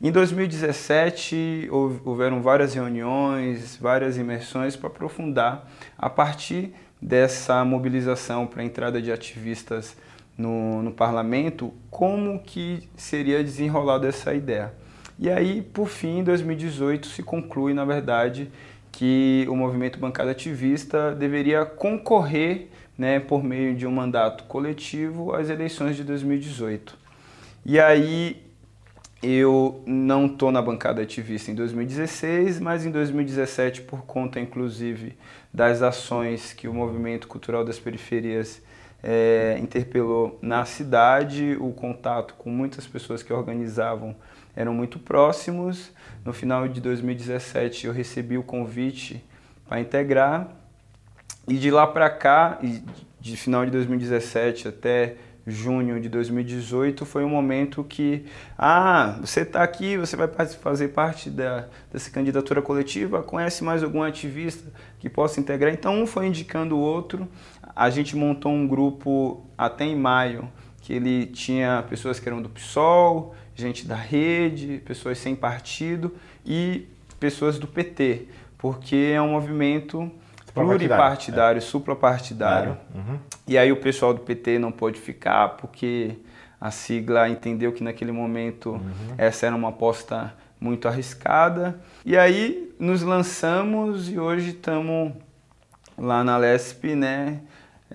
Em 0.01 0.11
2017, 0.11 1.69
houveram 2.05 2.41
várias 2.41 2.73
reuniões, 2.73 3.75
várias 3.77 4.17
imersões 4.17 4.75
para 4.75 4.87
aprofundar 4.87 5.67
a 5.97 6.09
partir 6.09 6.73
dessa 7.01 7.63
mobilização 7.65 8.45
para 8.45 8.61
a 8.61 8.65
entrada 8.65 9.01
de 9.01 9.11
ativistas 9.11 9.97
no, 10.37 10.81
no 10.81 10.91
parlamento, 10.91 11.73
como 11.89 12.39
que 12.39 12.87
seria 12.95 13.43
desenrolada 13.43 14.07
essa 14.07 14.33
ideia. 14.33 14.73
E 15.17 15.29
aí, 15.29 15.61
por 15.61 15.87
fim, 15.87 16.19
em 16.19 16.23
2018, 16.23 17.07
se 17.07 17.23
conclui, 17.23 17.73
na 17.73 17.85
verdade, 17.85 18.51
que 18.91 19.45
o 19.49 19.55
movimento 19.55 19.99
bancada 19.99 20.31
ativista 20.31 21.13
deveria 21.13 21.65
concorrer, 21.65 22.69
né, 22.97 23.19
por 23.19 23.43
meio 23.43 23.75
de 23.75 23.85
um 23.85 23.91
mandato 23.91 24.45
coletivo, 24.45 25.33
às 25.33 25.49
eleições 25.49 25.95
de 25.95 26.03
2018. 26.03 26.97
E 27.65 27.79
aí 27.79 28.41
eu 29.23 29.81
não 29.85 30.27
estou 30.27 30.51
na 30.51 30.61
bancada 30.61 31.01
ativista 31.01 31.49
em 31.49 31.55
2016, 31.55 32.59
mas 32.59 32.85
em 32.85 32.91
2017, 32.91 33.81
por 33.81 34.05
conta 34.05 34.39
inclusive 34.39 35.17
das 35.53 35.81
ações 35.81 36.53
que 36.53 36.67
o 36.67 36.73
Movimento 36.73 37.27
Cultural 37.27 37.65
das 37.65 37.79
Periferias 37.79 38.61
é, 39.01 39.57
interpelou 39.59 40.37
na 40.41 40.63
cidade, 40.65 41.57
o 41.59 41.71
contato 41.71 42.35
com 42.35 42.49
muitas 42.49 42.85
pessoas 42.85 43.23
que 43.23 43.33
organizavam 43.33 44.15
eram 44.55 44.73
muito 44.73 44.99
próximos. 44.99 45.91
No 46.23 46.33
final 46.33 46.67
de 46.67 46.81
2017, 46.81 47.87
eu 47.87 47.93
recebi 47.93 48.37
o 48.37 48.43
convite 48.43 49.23
para 49.67 49.79
integrar, 49.79 50.47
e 51.47 51.55
de 51.57 51.69
lá 51.69 51.85
para 51.85 52.09
cá, 52.09 52.59
de 53.19 53.37
final 53.37 53.65
de 53.65 53.71
2017 53.71 54.67
até 54.67 55.15
junho 55.47 55.99
de 55.99 56.09
2018 56.09 57.05
foi 57.05 57.23
um 57.23 57.29
momento 57.29 57.83
que, 57.83 58.25
ah, 58.57 59.17
você 59.21 59.41
está 59.41 59.61
aqui, 59.61 59.95
você 59.95 60.15
vai 60.15 60.27
fazer 60.27 60.87
parte 60.89 61.29
da, 61.29 61.67
dessa 61.91 62.09
candidatura 62.09 62.61
coletiva, 62.61 63.21
conhece 63.21 63.63
mais 63.63 63.83
algum 63.83 64.01
ativista 64.01 64.71
que 64.99 65.09
possa 65.09 65.39
integrar? 65.39 65.71
Então 65.71 66.01
um 66.01 66.07
foi 66.07 66.25
indicando 66.25 66.75
o 66.75 66.79
outro, 66.79 67.27
a 67.75 67.89
gente 67.89 68.15
montou 68.15 68.51
um 68.51 68.67
grupo 68.67 69.45
até 69.57 69.85
em 69.85 69.95
maio, 69.95 70.49
que 70.85 70.93
ele 70.93 71.25
tinha 71.25 71.83
pessoas 71.89 72.19
que 72.19 72.29
eram 72.29 72.39
do 72.39 72.47
PSOL, 72.47 73.35
gente 73.55 73.87
da 73.87 73.95
rede, 73.95 74.79
pessoas 74.85 75.17
sem 75.17 75.35
partido 75.35 76.15
e 76.45 76.87
pessoas 77.19 77.57
do 77.57 77.65
PT, 77.65 78.27
porque 78.55 79.11
é 79.15 79.19
um 79.19 79.31
movimento 79.31 80.11
pluripartidário, 80.53 81.57
é. 81.57 81.61
suprapartidário. 81.61 82.77
Uhum. 82.93 83.17
E 83.47 83.57
aí 83.57 83.71
o 83.71 83.77
pessoal 83.77 84.13
do 84.13 84.19
PT 84.19 84.59
não 84.59 84.71
pôde 84.71 84.99
ficar 84.99 85.57
porque 85.57 86.17
a 86.61 86.69
sigla 86.69 87.27
entendeu 87.29 87.71
que 87.71 87.83
naquele 87.83 88.11
momento 88.11 88.73
uhum. 88.73 89.15
essa 89.17 89.47
era 89.47 89.55
uma 89.55 89.69
aposta 89.69 90.35
muito 90.61 90.87
arriscada. 90.87 91.81
E 92.05 92.15
aí 92.15 92.71
nos 92.77 93.01
lançamos 93.01 94.07
e 94.07 94.19
hoje 94.19 94.51
estamos 94.51 95.13
lá 95.97 96.23
na 96.23 96.37
LESP, 96.37 96.93
né, 96.93 97.39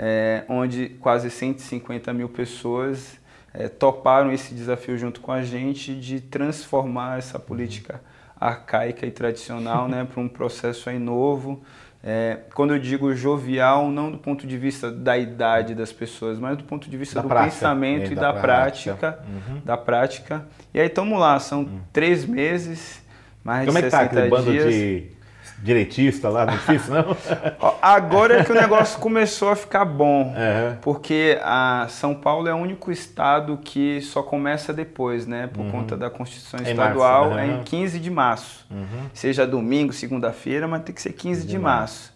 é, 0.02 0.44
onde 0.48 0.88
quase 0.98 1.30
150 1.30 2.10
mil 2.14 2.30
pessoas 2.30 3.18
é, 3.52 3.68
toparam 3.68 4.32
esse 4.32 4.54
desafio 4.54 4.96
junto 4.96 5.20
com 5.20 5.30
a 5.30 5.42
gente 5.42 5.94
de 5.94 6.22
transformar 6.22 7.18
essa 7.18 7.38
política 7.38 8.00
arcaica 8.40 9.04
e 9.04 9.10
tradicional 9.10 9.86
né, 9.86 10.08
para 10.10 10.18
um 10.18 10.26
processo 10.26 10.88
aí 10.88 10.98
novo, 10.98 11.62
é, 12.02 12.38
quando 12.54 12.72
eu 12.72 12.78
digo 12.78 13.14
jovial, 13.14 13.90
não 13.90 14.10
do 14.10 14.16
ponto 14.16 14.46
de 14.46 14.56
vista 14.56 14.90
da 14.90 15.18
idade 15.18 15.74
das 15.74 15.92
pessoas, 15.92 16.38
mas 16.38 16.56
do 16.56 16.64
ponto 16.64 16.88
de 16.88 16.96
vista 16.96 17.16
da 17.16 17.20
do 17.20 17.28
prática, 17.28 17.50
pensamento 17.50 18.10
e 18.10 18.14
da, 18.14 18.32
da 18.32 18.40
prática, 18.40 18.96
prática 18.96 19.28
uhum. 19.28 19.60
da 19.62 19.76
prática. 19.76 20.46
E 20.72 20.80
aí 20.80 20.86
estamos 20.86 21.20
lá, 21.20 21.38
são 21.38 21.60
uhum. 21.60 21.80
três 21.92 22.24
meses, 22.24 23.02
mais 23.44 23.66
Como 23.66 23.76
de 23.76 23.90
60 23.90 24.02
é 24.02 24.08
que 24.08 24.14
tá 24.14 24.20
dias. 24.20 24.30
bando 24.30 24.52
de 24.70 25.19
direitista 25.62 26.28
lá, 26.28 26.46
não 26.46 26.54
difícil, 26.54 26.94
não? 26.94 27.16
Agora 27.82 28.40
é 28.40 28.44
que 28.44 28.52
o 28.52 28.54
negócio 28.54 28.98
começou 28.98 29.50
a 29.50 29.56
ficar 29.56 29.84
bom, 29.84 30.24
uhum. 30.24 30.76
porque 30.80 31.38
a 31.42 31.86
São 31.88 32.14
Paulo 32.14 32.48
é 32.48 32.54
o 32.54 32.56
único 32.56 32.90
estado 32.90 33.58
que 33.62 34.00
só 34.00 34.22
começa 34.22 34.72
depois, 34.72 35.26
né? 35.26 35.46
Por 35.46 35.60
uhum. 35.60 35.70
conta 35.70 35.96
da 35.96 36.08
Constituição 36.08 36.60
Estadual, 36.60 37.38
é 37.38 37.46
em 37.46 37.62
15 37.62 37.98
de 37.98 38.10
março. 38.10 38.66
Uhum. 38.70 39.08
Seja 39.12 39.46
domingo, 39.46 39.92
segunda-feira, 39.92 40.66
mas 40.66 40.82
tem 40.82 40.94
que 40.94 41.02
ser 41.02 41.12
15 41.12 41.42
de, 41.42 41.48
de 41.48 41.58
março. 41.58 42.12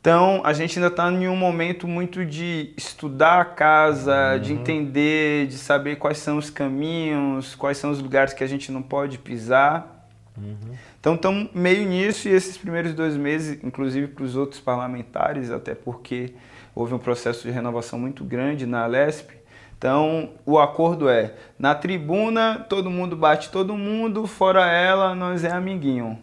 Então, 0.00 0.40
a 0.44 0.52
gente 0.52 0.78
ainda 0.78 0.88
está 0.88 1.10
em 1.10 1.28
um 1.28 1.36
momento 1.36 1.88
muito 1.88 2.24
de 2.24 2.72
estudar 2.76 3.40
a 3.40 3.44
casa, 3.44 4.38
de 4.38 4.52
entender, 4.52 5.48
de 5.48 5.58
saber 5.58 5.96
quais 5.96 6.18
são 6.18 6.38
os 6.38 6.48
caminhos, 6.48 7.54
quais 7.54 7.78
são 7.78 7.90
os 7.90 8.00
lugares 8.00 8.32
que 8.32 8.44
a 8.44 8.46
gente 8.46 8.70
não 8.70 8.80
pode 8.80 9.18
pisar. 9.18 10.06
Uhum. 10.36 10.74
Então 11.00 11.14
estamos 11.14 11.50
meio 11.54 11.88
nisso 11.88 12.28
e 12.28 12.32
esses 12.32 12.56
primeiros 12.56 12.92
dois 12.92 13.16
meses, 13.16 13.62
inclusive 13.62 14.08
para 14.08 14.24
os 14.24 14.34
outros 14.34 14.60
parlamentares, 14.60 15.50
até 15.50 15.74
porque 15.74 16.34
houve 16.74 16.92
um 16.92 16.98
processo 16.98 17.46
de 17.46 17.50
renovação 17.50 17.98
muito 17.98 18.24
grande 18.24 18.66
na 18.66 18.84
Lesp. 18.86 19.30
Então 19.76 20.30
o 20.44 20.58
acordo 20.58 21.08
é, 21.08 21.34
na 21.58 21.74
tribuna 21.74 22.66
todo 22.68 22.90
mundo 22.90 23.16
bate 23.16 23.50
todo 23.50 23.76
mundo, 23.76 24.26
fora 24.26 24.66
ela 24.66 25.14
nós 25.14 25.44
é 25.44 25.52
amiguinho. 25.52 26.18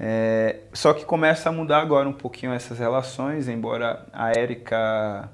É, 0.00 0.60
só 0.72 0.94
que 0.94 1.04
começa 1.04 1.48
a 1.48 1.52
mudar 1.52 1.80
agora 1.80 2.08
um 2.08 2.12
pouquinho 2.12 2.52
essas 2.52 2.78
relações, 2.78 3.48
embora 3.48 4.06
a 4.12 4.30
Érica 4.30 5.28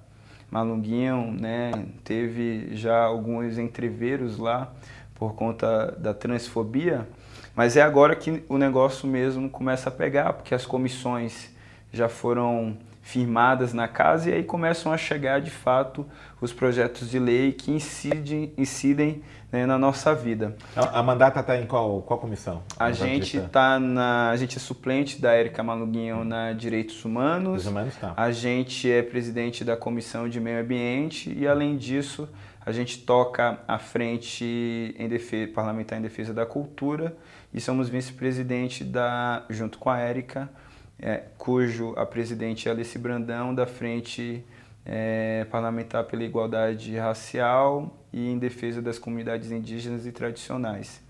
Malunguinho 0.50 1.36
né, 1.38 1.70
teve 2.02 2.74
já 2.74 3.04
alguns 3.04 3.58
entreveros 3.58 4.38
lá 4.38 4.72
por 5.14 5.34
conta 5.34 5.92
da 5.98 6.14
transfobia, 6.14 7.06
mas 7.54 7.76
é 7.76 7.82
agora 7.82 8.16
que 8.16 8.42
o 8.48 8.58
negócio 8.58 9.06
mesmo 9.06 9.48
começa 9.48 9.88
a 9.88 9.92
pegar, 9.92 10.32
porque 10.32 10.54
as 10.54 10.66
comissões 10.66 11.50
já 11.92 12.08
foram 12.08 12.76
firmadas 13.04 13.74
na 13.74 13.86
casa 13.86 14.30
e 14.30 14.32
aí 14.32 14.42
começam 14.42 14.90
a 14.90 14.96
chegar 14.96 15.38
de 15.38 15.50
fato 15.50 16.06
os 16.40 16.54
projetos 16.54 17.10
de 17.10 17.18
lei 17.18 17.52
que 17.52 17.70
incidem, 17.70 18.52
incidem 18.56 19.22
né, 19.52 19.66
na 19.66 19.78
nossa 19.78 20.14
vida. 20.14 20.56
A, 20.74 21.00
a 21.00 21.02
mandata 21.02 21.40
está 21.40 21.56
em 21.58 21.66
qual, 21.66 22.00
qual 22.00 22.18
comissão? 22.18 22.62
A, 22.78 22.90
gente 22.92 23.38
tá 23.42 23.78
na 23.78 24.30
a 24.30 24.36
gente 24.36 24.56
é 24.56 24.60
suplente 24.60 25.20
da 25.20 25.32
Érica 25.32 25.62
Maluguinho 25.62 26.24
na 26.24 26.54
Direitos 26.54 27.04
Humanos. 27.04 27.66
Humanos 27.66 27.94
tá. 27.96 28.14
A 28.16 28.32
gente 28.32 28.90
é 28.90 29.02
presidente 29.02 29.64
da 29.64 29.76
Comissão 29.76 30.26
de 30.26 30.40
Meio 30.40 30.60
Ambiente 30.60 31.30
e 31.30 31.46
além 31.46 31.76
disso 31.76 32.26
a 32.64 32.72
gente 32.72 33.00
toca 33.00 33.58
a 33.68 33.78
frente 33.78 34.94
em 34.98 35.06
defesa, 35.06 35.52
parlamentar 35.52 35.98
em 35.98 36.02
defesa 36.02 36.32
da 36.32 36.46
cultura 36.46 37.14
e 37.54 37.60
somos 37.60 37.88
vice-presidente 37.88 38.82
da, 38.82 39.44
junto 39.48 39.78
com 39.78 39.88
a 39.88 39.98
Érica, 39.98 40.50
é, 40.98 41.22
cujo 41.38 41.94
a 41.96 42.04
presidente 42.04 42.68
é 42.68 42.72
Alice 42.72 42.98
Brandão, 42.98 43.54
da 43.54 43.66
Frente 43.66 44.44
é, 44.84 45.46
Parlamentar 45.50 46.04
pela 46.04 46.24
Igualdade 46.24 46.96
Racial 46.96 47.96
e 48.12 48.28
em 48.28 48.38
defesa 48.38 48.82
das 48.82 48.98
comunidades 48.98 49.52
indígenas 49.52 50.04
e 50.04 50.12
tradicionais. 50.12 51.00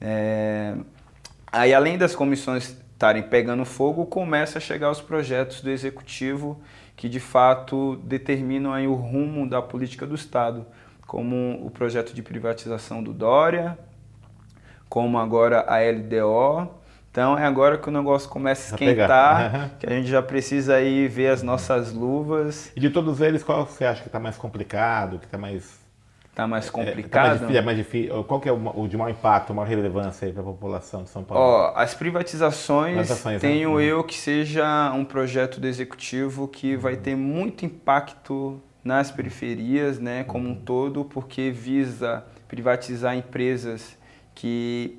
É... 0.00 0.74
Aí, 1.50 1.74
além 1.74 1.98
das 1.98 2.14
comissões 2.14 2.76
estarem 2.92 3.22
pegando 3.22 3.64
fogo, 3.64 4.06
começa 4.06 4.58
a 4.58 4.60
chegar 4.60 4.90
os 4.90 5.00
projetos 5.00 5.60
do 5.60 5.70
executivo 5.70 6.60
que 6.96 7.08
de 7.08 7.20
fato 7.20 7.96
determinam 8.04 8.72
aí 8.72 8.86
o 8.86 8.94
rumo 8.94 9.48
da 9.48 9.60
política 9.60 10.06
do 10.06 10.14
Estado, 10.14 10.64
como 11.06 11.64
o 11.64 11.70
projeto 11.70 12.14
de 12.14 12.22
privatização 12.22 13.02
do 13.02 13.12
Dória, 13.12 13.78
como 14.92 15.18
agora 15.18 15.64
a 15.66 15.78
LDO. 15.78 16.68
Então 17.10 17.38
é 17.38 17.46
agora 17.46 17.78
que 17.78 17.88
o 17.88 17.90
negócio 17.90 18.28
começa 18.28 18.74
a 18.74 18.76
esquentar, 18.76 19.70
que 19.80 19.86
a 19.86 19.90
gente 19.90 20.06
já 20.06 20.20
precisa 20.20 20.74
aí 20.74 21.08
ver 21.08 21.28
as 21.28 21.42
nossas 21.42 21.94
luvas. 21.94 22.70
E 22.76 22.80
de 22.80 22.90
todos 22.90 23.22
eles, 23.22 23.42
qual 23.42 23.64
você 23.64 23.86
acha 23.86 24.02
que 24.02 24.08
está 24.08 24.20
mais 24.20 24.36
complicado, 24.36 25.18
que 25.18 25.24
está 25.24 25.38
mais 25.38 25.80
Está 26.28 26.46
mais 26.46 26.68
complicado. 26.68 27.36
É, 27.36 27.38
tá 27.38 27.44
mais 27.44 27.56
é 27.56 27.62
mais 27.62 27.76
difícil. 27.78 28.24
Qual 28.24 28.38
que 28.38 28.48
é 28.48 28.52
o, 28.52 28.82
o 28.82 28.86
de 28.86 28.96
maior 28.96 29.10
impacto, 29.10 29.54
maior 29.54 29.68
relevância 29.68 30.30
para 30.30 30.42
a 30.42 30.44
população 30.44 31.04
de 31.04 31.08
São 31.08 31.24
Paulo? 31.24 31.42
Ó, 31.42 31.72
as 31.74 31.94
privatizações, 31.94 32.96
privatizações 32.96 33.42
né? 33.42 33.48
tenho 33.48 33.78
né? 33.78 33.84
eu 33.84 34.04
que 34.04 34.14
seja 34.14 34.92
um 34.92 35.06
projeto 35.06 35.58
do 35.58 35.66
executivo 35.66 36.48
que 36.48 36.76
vai 36.76 36.96
ter 36.96 37.16
muito 37.16 37.64
impacto 37.64 38.60
nas 38.84 39.10
periferias, 39.10 39.98
né, 39.98 40.24
como 40.24 40.48
um 40.48 40.54
todo, 40.54 41.04
porque 41.04 41.50
visa 41.50 42.24
privatizar 42.48 43.14
empresas 43.16 43.96
que 44.34 44.98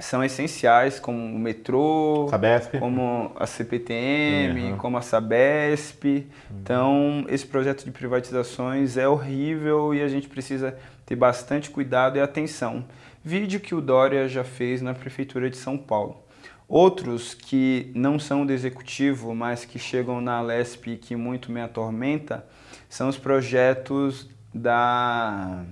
são 0.00 0.24
essenciais, 0.24 0.98
como 0.98 1.18
o 1.18 1.38
metrô, 1.38 2.26
Sabesp. 2.30 2.78
como 2.78 3.32
a 3.36 3.46
CPTM, 3.46 4.72
uhum. 4.72 4.76
como 4.78 4.96
a 4.96 5.02
Sabesp. 5.02 6.04
Uhum. 6.04 6.24
Então, 6.60 7.24
esse 7.28 7.46
projeto 7.46 7.84
de 7.84 7.90
privatizações 7.90 8.96
é 8.96 9.06
horrível 9.06 9.94
e 9.94 10.02
a 10.02 10.08
gente 10.08 10.28
precisa 10.28 10.76
ter 11.04 11.16
bastante 11.16 11.70
cuidado 11.70 12.16
e 12.16 12.20
atenção. 12.20 12.84
Vídeo 13.22 13.60
que 13.60 13.74
o 13.74 13.80
Dória 13.80 14.26
já 14.28 14.42
fez 14.42 14.80
na 14.80 14.94
Prefeitura 14.94 15.50
de 15.50 15.56
São 15.56 15.76
Paulo. 15.76 16.24
Outros 16.66 17.34
que 17.34 17.90
não 17.94 18.18
são 18.18 18.46
do 18.46 18.52
executivo, 18.52 19.34
mas 19.34 19.64
que 19.64 19.78
chegam 19.78 20.20
na 20.20 20.40
Lesp 20.40 20.86
e 20.86 20.96
que 20.96 21.16
muito 21.16 21.50
me 21.52 21.60
atormenta, 21.60 22.46
são 22.88 23.08
os 23.08 23.18
projetos 23.18 24.30
da, 24.54 25.64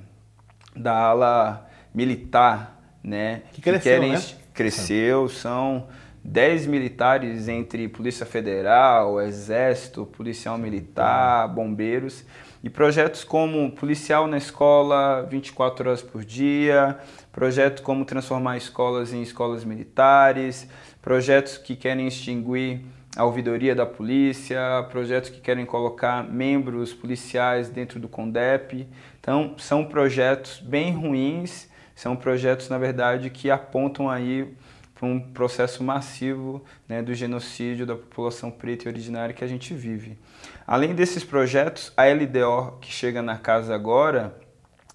da 0.75 0.92
ala 0.92 1.67
militar 1.95 2.78
né? 3.02 3.42
Que, 3.52 3.61
cresceu, 3.61 3.80
que 3.80 4.00
querem, 4.00 4.12
né? 4.12 4.23
Cresceu, 4.52 5.28
são 5.28 5.87
10 6.25 6.66
militares 6.66 7.49
entre 7.49 7.88
Polícia 7.88 8.26
Federal, 8.26 9.21
Exército, 9.21 10.04
Policial 10.04 10.59
Militar, 10.59 11.49
Bombeiros. 11.49 12.25
E 12.62 12.68
projetos 12.68 13.23
como 13.23 13.71
Policial 13.71 14.26
na 14.26 14.37
Escola 14.37 15.23
24 15.30 15.88
horas 15.88 16.02
por 16.02 16.25
dia, 16.25 16.99
projetos 17.30 17.83
como 17.85 18.04
transformar 18.04 18.57
escolas 18.57 19.12
em 19.12 19.23
escolas 19.23 19.64
militares, 19.64 20.68
projetos 21.00 21.57
que 21.57 21.76
querem 21.76 22.09
extinguir 22.09 22.85
a 23.16 23.25
ouvidoria 23.25 23.76
da 23.76 23.87
polícia, 23.87 24.61
projetos 24.90 25.30
que 25.30 25.40
querem 25.40 25.64
colocar 25.64 26.25
membros 26.25 26.92
policiais 26.92 27.68
dentro 27.68 28.00
do 28.00 28.09
CONDEP. 28.09 28.88
Então, 29.21 29.54
são 29.57 29.85
projetos 29.85 30.59
bem 30.59 30.92
ruins 30.92 31.67
são 31.99 32.14
projetos, 32.14 32.69
na 32.69 32.78
verdade, 32.78 33.28
que 33.28 33.50
apontam 33.50 34.09
aí 34.09 34.55
para 34.95 35.05
um 35.05 35.19
processo 35.19 35.83
massivo 35.83 36.64
né, 36.88 37.02
do 37.02 37.12
genocídio 37.12 37.85
da 37.85 37.97
população 37.97 38.52
preta 38.52 38.85
e 38.85 38.88
originária 38.88 39.35
que 39.35 39.43
a 39.43 39.49
gente 39.49 39.75
vive. 39.75 40.17
Além 40.64 40.95
desses 40.95 41.25
projetos, 41.25 41.93
a 41.97 42.05
LDO 42.05 42.78
que 42.81 42.93
chega 42.93 43.21
na 43.21 43.37
casa 43.37 43.75
agora, 43.75 44.38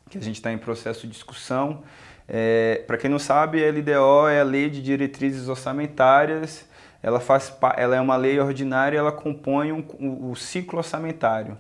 que 0.10 0.18
a 0.18 0.22
gente 0.22 0.36
está 0.36 0.54
em 0.54 0.58
processo 0.58 1.02
de 1.02 1.12
discussão, 1.12 1.84
é, 2.26 2.82
para 2.88 2.98
quem 2.98 3.10
não 3.10 3.20
sabe, 3.20 3.62
a 3.62 3.70
LDO 3.70 4.30
é 4.30 4.40
a 4.40 4.46
Lei 4.46 4.70
de 4.70 4.82
Diretrizes 4.82 5.50
Orçamentárias, 5.50 6.66
ela, 7.02 7.20
faz, 7.20 7.54
ela 7.76 7.98
é 7.98 8.00
uma 8.00 8.16
lei 8.16 8.40
ordinária, 8.40 8.98
ela 8.98 9.12
compõe 9.12 9.74
um, 9.74 9.86
o, 10.00 10.32
o 10.32 10.36
ciclo 10.38 10.78
orçamentário, 10.78 11.58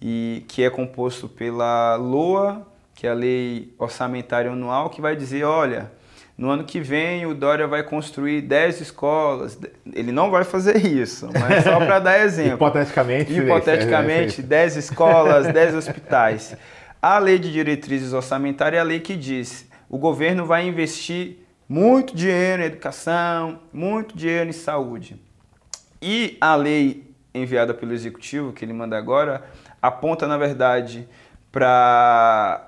e 0.00 0.46
que 0.48 0.64
é 0.64 0.70
composto 0.70 1.28
pela 1.28 1.94
LOA, 1.96 2.66
que 2.98 3.06
é 3.06 3.10
a 3.10 3.14
lei 3.14 3.72
orçamentária 3.78 4.50
anual, 4.50 4.90
que 4.90 5.00
vai 5.00 5.14
dizer, 5.14 5.44
olha, 5.44 5.88
no 6.36 6.50
ano 6.50 6.64
que 6.64 6.80
vem 6.80 7.24
o 7.26 7.32
Dória 7.32 7.64
vai 7.64 7.84
construir 7.84 8.42
10 8.42 8.80
escolas. 8.80 9.56
Ele 9.94 10.10
não 10.10 10.32
vai 10.32 10.42
fazer 10.42 10.84
isso, 10.84 11.30
mas 11.32 11.62
só 11.62 11.78
para 11.78 12.00
dar 12.00 12.18
exemplo. 12.26 12.54
Hipoteticamente. 12.54 13.32
Hipoteticamente, 13.32 14.42
10 14.42 14.76
escolas, 14.78 15.46
10 15.54 15.76
hospitais. 15.76 16.56
A 17.00 17.20
lei 17.20 17.38
de 17.38 17.52
diretrizes 17.52 18.12
orçamentárias 18.12 18.78
é 18.78 18.80
a 18.80 18.84
lei 18.84 18.98
que 18.98 19.14
diz 19.14 19.68
o 19.88 19.96
governo 19.96 20.44
vai 20.44 20.66
investir 20.66 21.36
muito 21.68 22.16
dinheiro 22.16 22.62
em 22.62 22.66
educação, 22.66 23.60
muito 23.72 24.16
dinheiro 24.16 24.50
em 24.50 24.52
saúde. 24.52 25.22
E 26.02 26.36
a 26.40 26.56
lei 26.56 27.08
enviada 27.32 27.72
pelo 27.72 27.92
executivo, 27.92 28.52
que 28.52 28.64
ele 28.64 28.72
manda 28.72 28.98
agora, 28.98 29.44
aponta, 29.80 30.26
na 30.26 30.36
verdade, 30.36 31.08
para 31.52 32.67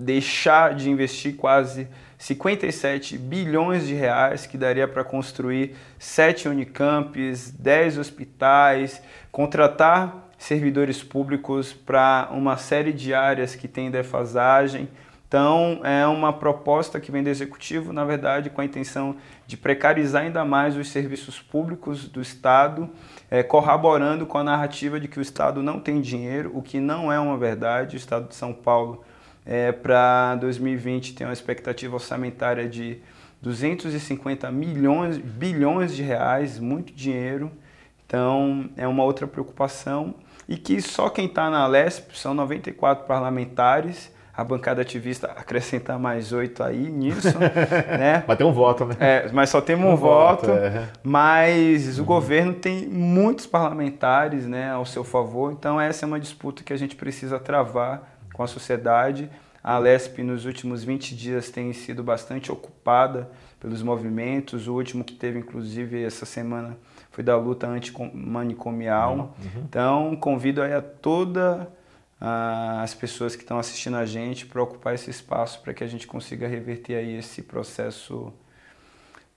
deixar 0.00 0.74
de 0.74 0.88
investir 0.88 1.36
quase 1.36 1.86
57 2.18 3.16
bilhões 3.16 3.86
de 3.86 3.94
reais, 3.94 4.46
que 4.46 4.58
daria 4.58 4.86
para 4.88 5.04
construir 5.04 5.74
sete 5.98 6.48
unicamps, 6.48 7.50
10 7.50 7.98
hospitais, 7.98 9.02
contratar 9.30 10.28
servidores 10.36 11.02
públicos 11.02 11.72
para 11.72 12.28
uma 12.32 12.56
série 12.56 12.92
de 12.92 13.14
áreas 13.14 13.54
que 13.54 13.68
tem 13.68 13.90
defasagem. 13.90 14.88
Então, 15.26 15.80
é 15.84 16.04
uma 16.06 16.32
proposta 16.32 16.98
que 16.98 17.12
vem 17.12 17.22
do 17.22 17.28
executivo, 17.28 17.92
na 17.92 18.04
verdade, 18.04 18.50
com 18.50 18.60
a 18.60 18.64
intenção 18.64 19.16
de 19.46 19.56
precarizar 19.56 20.22
ainda 20.22 20.44
mais 20.44 20.76
os 20.76 20.88
serviços 20.88 21.40
públicos 21.40 22.08
do 22.08 22.20
Estado, 22.20 22.90
é, 23.30 23.42
corroborando 23.42 24.26
com 24.26 24.38
a 24.38 24.44
narrativa 24.44 24.98
de 24.98 25.06
que 25.06 25.20
o 25.20 25.22
Estado 25.22 25.62
não 25.62 25.78
tem 25.78 26.00
dinheiro, 26.00 26.50
o 26.52 26.60
que 26.60 26.80
não 26.80 27.12
é 27.12 27.20
uma 27.20 27.38
verdade. 27.38 27.94
O 27.94 27.98
Estado 27.98 28.28
de 28.28 28.34
São 28.34 28.52
Paulo 28.52 29.04
é, 29.44 29.72
para 29.72 30.36
2020 30.36 31.14
tem 31.14 31.26
uma 31.26 31.32
expectativa 31.32 31.94
orçamentária 31.94 32.68
de 32.68 32.98
250 33.42 34.50
milhões, 34.50 35.18
bilhões 35.18 35.94
de 35.94 36.02
reais, 36.02 36.58
muito 36.58 36.92
dinheiro. 36.92 37.50
Então 38.06 38.68
é 38.76 38.86
uma 38.86 39.04
outra 39.04 39.26
preocupação. 39.26 40.14
E 40.48 40.56
que 40.56 40.80
só 40.82 41.08
quem 41.08 41.26
está 41.26 41.48
na 41.48 41.66
LESP 41.66 42.18
são 42.18 42.34
94 42.34 43.06
parlamentares. 43.06 44.12
A 44.36 44.44
bancada 44.44 44.80
ativista 44.80 45.26
acrescentar 45.28 45.98
mais 45.98 46.32
oito 46.32 46.62
aí 46.62 46.88
nisso, 46.88 47.38
né? 47.38 48.24
Mas 48.26 48.38
tem 48.38 48.46
um 48.46 48.52
voto, 48.52 48.86
né? 48.86 48.96
É, 48.98 49.30
mas 49.32 49.50
só 49.50 49.60
temos 49.60 49.86
um, 49.86 49.92
um 49.92 49.96
voto. 49.96 50.46
voto 50.46 50.58
é. 50.58 50.88
Mas 51.02 51.98
o 51.98 52.00
uhum. 52.00 52.06
governo 52.06 52.54
tem 52.54 52.86
muitos 52.86 53.46
parlamentares, 53.46 54.46
né, 54.46 54.70
ao 54.72 54.86
seu 54.86 55.04
favor. 55.04 55.52
Então 55.52 55.80
essa 55.80 56.04
é 56.04 56.06
uma 56.06 56.18
disputa 56.18 56.62
que 56.62 56.72
a 56.72 56.76
gente 56.76 56.96
precisa 56.96 57.38
travar 57.38 58.09
com 58.40 58.44
a 58.44 58.46
sociedade. 58.46 59.28
A 59.62 59.76
Lesp 59.76 60.22
nos 60.22 60.46
últimos 60.46 60.82
20 60.82 61.14
dias 61.14 61.50
tem 61.50 61.70
sido 61.74 62.02
bastante 62.02 62.50
ocupada 62.50 63.30
pelos 63.60 63.82
movimentos. 63.82 64.66
O 64.66 64.72
último 64.72 65.04
que 65.04 65.12
teve, 65.12 65.38
inclusive, 65.38 66.02
essa 66.02 66.24
semana 66.24 66.74
foi 67.10 67.22
da 67.22 67.36
luta 67.36 67.66
antimanicomial. 67.66 69.36
Uhum. 69.38 69.62
Então, 69.68 70.16
convido 70.16 70.62
aí 70.62 70.72
a 70.72 70.80
todas 70.80 71.66
as 72.18 72.94
pessoas 72.94 73.36
que 73.36 73.42
estão 73.42 73.58
assistindo 73.58 73.98
a 73.98 74.06
gente 74.06 74.46
para 74.46 74.62
ocupar 74.62 74.94
esse 74.94 75.10
espaço 75.10 75.60
para 75.60 75.74
que 75.74 75.84
a 75.84 75.86
gente 75.86 76.06
consiga 76.06 76.48
reverter 76.48 76.94
aí 76.94 77.18
esse 77.18 77.42
processo 77.42 78.32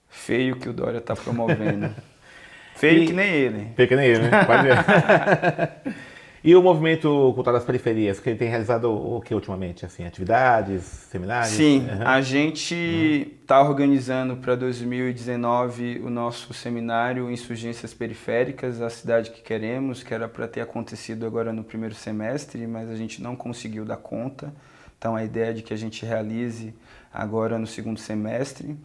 feio 0.08 0.56
que 0.56 0.68
o 0.68 0.72
Dória 0.72 0.96
está 0.98 1.14
promovendo. 1.14 1.94
feio 2.76 3.02
e... 3.02 3.06
que 3.06 3.12
nem 3.12 3.30
ele. 3.30 3.72
Feio 3.76 3.88
que 3.88 3.96
nem 3.96 4.06
ele, 4.06 4.28
né? 4.30 4.44
Pode 4.46 4.62
ver. 4.62 6.04
E 6.44 6.54
o 6.54 6.60
movimento 6.60 7.08
cultural 7.34 7.54
das 7.54 7.64
periferias, 7.64 8.20
que 8.20 8.28
ele 8.28 8.38
tem 8.38 8.50
realizado 8.50 8.92
o 8.92 9.18
que 9.22 9.34
ultimamente? 9.34 9.86
Assim, 9.86 10.04
atividades, 10.04 10.82
seminários? 10.82 11.48
Sim, 11.48 11.88
uhum. 11.88 12.06
a 12.06 12.20
gente 12.20 13.34
está 13.40 13.62
uhum. 13.62 13.70
organizando 13.70 14.36
para 14.36 14.54
2019 14.54 16.02
o 16.04 16.10
nosso 16.10 16.52
seminário 16.52 17.30
Insurgências 17.30 17.94
Periféricas, 17.94 18.82
a 18.82 18.90
cidade 18.90 19.30
que 19.30 19.40
queremos, 19.40 20.02
que 20.02 20.12
era 20.12 20.28
para 20.28 20.46
ter 20.46 20.60
acontecido 20.60 21.24
agora 21.24 21.50
no 21.50 21.64
primeiro 21.64 21.94
semestre, 21.94 22.66
mas 22.66 22.90
a 22.90 22.94
gente 22.94 23.22
não 23.22 23.34
conseguiu 23.34 23.86
dar 23.86 23.96
conta. 23.96 24.52
Então 24.98 25.16
a 25.16 25.24
ideia 25.24 25.48
é 25.48 25.52
de 25.54 25.62
que 25.62 25.72
a 25.72 25.78
gente 25.78 26.04
realize 26.04 26.74
agora 27.10 27.58
no 27.58 27.66
segundo 27.66 27.98
semestre. 27.98 28.76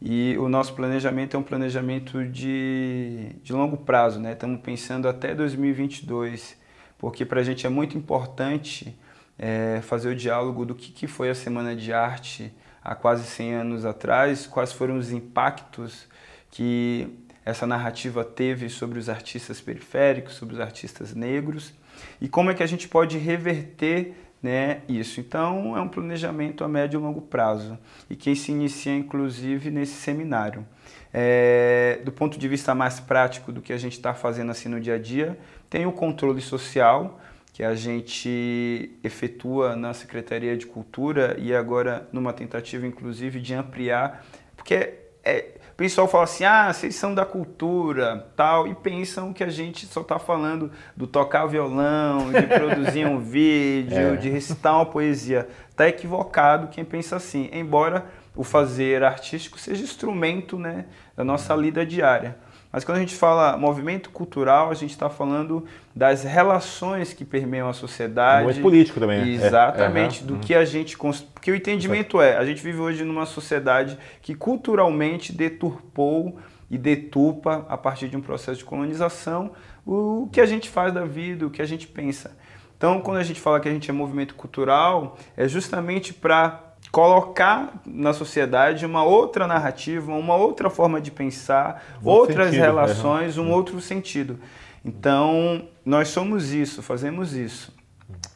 E 0.00 0.36
o 0.38 0.48
nosso 0.48 0.72
planejamento 0.72 1.36
é 1.36 1.40
um 1.40 1.42
planejamento 1.42 2.24
de, 2.24 3.30
de 3.42 3.52
longo 3.52 3.76
prazo, 3.76 4.20
né? 4.20 4.34
Estamos 4.34 4.60
pensando 4.60 5.08
até 5.08 5.34
2022 5.34 6.67
porque 6.98 7.24
para 7.24 7.40
a 7.40 7.44
gente 7.44 7.66
é 7.66 7.70
muito 7.70 7.96
importante 7.96 8.96
é, 9.38 9.80
fazer 9.82 10.08
o 10.08 10.16
diálogo 10.16 10.66
do 10.66 10.74
que, 10.74 10.90
que 10.92 11.06
foi 11.06 11.30
a 11.30 11.34
Semana 11.34 11.74
de 11.74 11.92
Arte 11.92 12.52
há 12.82 12.94
quase 12.94 13.24
100 13.24 13.54
anos 13.54 13.84
atrás, 13.84 14.46
quais 14.46 14.72
foram 14.72 14.98
os 14.98 15.12
impactos 15.12 16.06
que 16.50 17.08
essa 17.44 17.66
narrativa 17.66 18.24
teve 18.24 18.68
sobre 18.68 18.98
os 18.98 19.08
artistas 19.08 19.60
periféricos, 19.60 20.34
sobre 20.34 20.54
os 20.54 20.60
artistas 20.60 21.14
negros, 21.14 21.72
e 22.20 22.28
como 22.28 22.50
é 22.50 22.54
que 22.54 22.62
a 22.62 22.66
gente 22.66 22.88
pode 22.88 23.16
reverter 23.16 24.14
né, 24.42 24.82
isso. 24.88 25.20
Então, 25.20 25.76
é 25.76 25.80
um 25.80 25.88
planejamento 25.88 26.62
a 26.62 26.68
médio 26.68 27.00
e 27.00 27.02
longo 27.02 27.22
prazo 27.22 27.78
e 28.08 28.16
que 28.16 28.34
se 28.36 28.52
inicia, 28.52 28.94
inclusive, 28.94 29.70
nesse 29.70 29.94
seminário. 29.94 30.66
É, 31.12 32.00
do 32.04 32.12
ponto 32.12 32.38
de 32.38 32.46
vista 32.48 32.74
mais 32.74 33.00
prático 33.00 33.50
do 33.50 33.62
que 33.62 33.72
a 33.72 33.78
gente 33.78 33.94
está 33.94 34.12
fazendo 34.12 34.50
assim 34.50 34.68
no 34.68 34.80
dia 34.80 34.94
a 34.94 34.98
dia, 34.98 35.38
tem 35.70 35.86
o 35.86 35.92
controle 35.92 36.40
social, 36.40 37.18
que 37.52 37.64
a 37.64 37.74
gente 37.74 38.92
efetua 39.02 39.74
na 39.74 39.92
Secretaria 39.92 40.56
de 40.56 40.66
Cultura 40.66 41.34
e 41.38 41.54
agora 41.54 42.08
numa 42.12 42.32
tentativa, 42.32 42.86
inclusive, 42.86 43.40
de 43.40 43.52
ampliar, 43.52 44.24
porque 44.56 44.94
é, 45.24 45.54
o 45.72 45.74
pessoal 45.76 46.08
fala 46.08 46.24
assim, 46.24 46.44
ah, 46.44 46.72
vocês 46.72 46.94
são 46.94 47.14
da 47.14 47.24
cultura, 47.24 48.28
tal, 48.36 48.66
e 48.66 48.74
pensam 48.74 49.32
que 49.32 49.44
a 49.44 49.48
gente 49.48 49.86
só 49.86 50.02
está 50.02 50.18
falando 50.18 50.70
do 50.96 51.06
tocar 51.06 51.46
violão, 51.46 52.32
de 52.32 52.42
produzir 52.42 53.06
um 53.06 53.18
vídeo, 53.22 54.14
é. 54.14 54.16
de 54.16 54.28
recitar 54.28 54.74
uma 54.74 54.86
poesia. 54.86 55.48
Está 55.70 55.88
equivocado 55.88 56.68
quem 56.68 56.84
pensa 56.84 57.16
assim, 57.16 57.48
embora 57.52 58.06
o 58.38 58.44
fazer 58.44 59.02
artístico 59.02 59.58
seja 59.58 59.82
instrumento 59.82 60.56
né, 60.56 60.84
da 61.16 61.24
nossa 61.24 61.56
lida 61.56 61.84
diária. 61.84 62.36
Mas 62.70 62.84
quando 62.84 62.98
a 62.98 63.00
gente 63.00 63.16
fala 63.16 63.56
movimento 63.56 64.10
cultural, 64.10 64.70
a 64.70 64.74
gente 64.74 64.90
está 64.90 65.10
falando 65.10 65.64
das 65.92 66.22
relações 66.22 67.12
que 67.12 67.24
permeiam 67.24 67.68
a 67.68 67.72
sociedade. 67.72 68.44
Muito 68.44 68.60
político 68.60 69.00
também. 69.00 69.24
Né? 69.24 69.44
Exatamente, 69.44 70.20
é, 70.20 70.22
é, 70.22 70.26
do 70.26 70.38
que 70.38 70.54
a 70.54 70.64
gente. 70.64 70.96
Porque 71.34 71.50
o 71.50 71.56
entendimento 71.56 72.20
é: 72.20 72.36
a 72.36 72.44
gente 72.44 72.62
vive 72.62 72.78
hoje 72.78 73.02
numa 73.02 73.26
sociedade 73.26 73.98
que 74.22 74.36
culturalmente 74.36 75.32
deturpou 75.32 76.38
e 76.70 76.78
detupa, 76.78 77.66
a 77.68 77.76
partir 77.76 78.08
de 78.08 78.16
um 78.16 78.20
processo 78.20 78.58
de 78.58 78.64
colonização, 78.64 79.50
o 79.84 80.28
que 80.30 80.40
a 80.40 80.46
gente 80.46 80.68
faz 80.68 80.94
da 80.94 81.04
vida, 81.04 81.44
o 81.44 81.50
que 81.50 81.60
a 81.60 81.66
gente 81.66 81.88
pensa. 81.88 82.36
Então, 82.76 83.00
quando 83.00 83.16
a 83.16 83.24
gente 83.24 83.40
fala 83.40 83.58
que 83.58 83.68
a 83.68 83.72
gente 83.72 83.90
é 83.90 83.92
movimento 83.92 84.36
cultural, 84.36 85.18
é 85.36 85.48
justamente 85.48 86.14
para 86.14 86.67
colocar 86.90 87.80
na 87.86 88.12
sociedade 88.12 88.86
uma 88.86 89.04
outra 89.04 89.46
narrativa, 89.46 90.12
uma 90.12 90.36
outra 90.36 90.70
forma 90.70 91.00
de 91.00 91.10
pensar, 91.10 91.84
um 92.02 92.08
outras 92.08 92.46
sentido, 92.46 92.62
relações, 92.62 93.36
né? 93.36 93.42
um 93.42 93.52
outro 93.52 93.80
sentido. 93.80 94.38
Então, 94.84 95.68
nós 95.84 96.08
somos 96.08 96.52
isso, 96.52 96.82
fazemos 96.82 97.34
isso. 97.34 97.76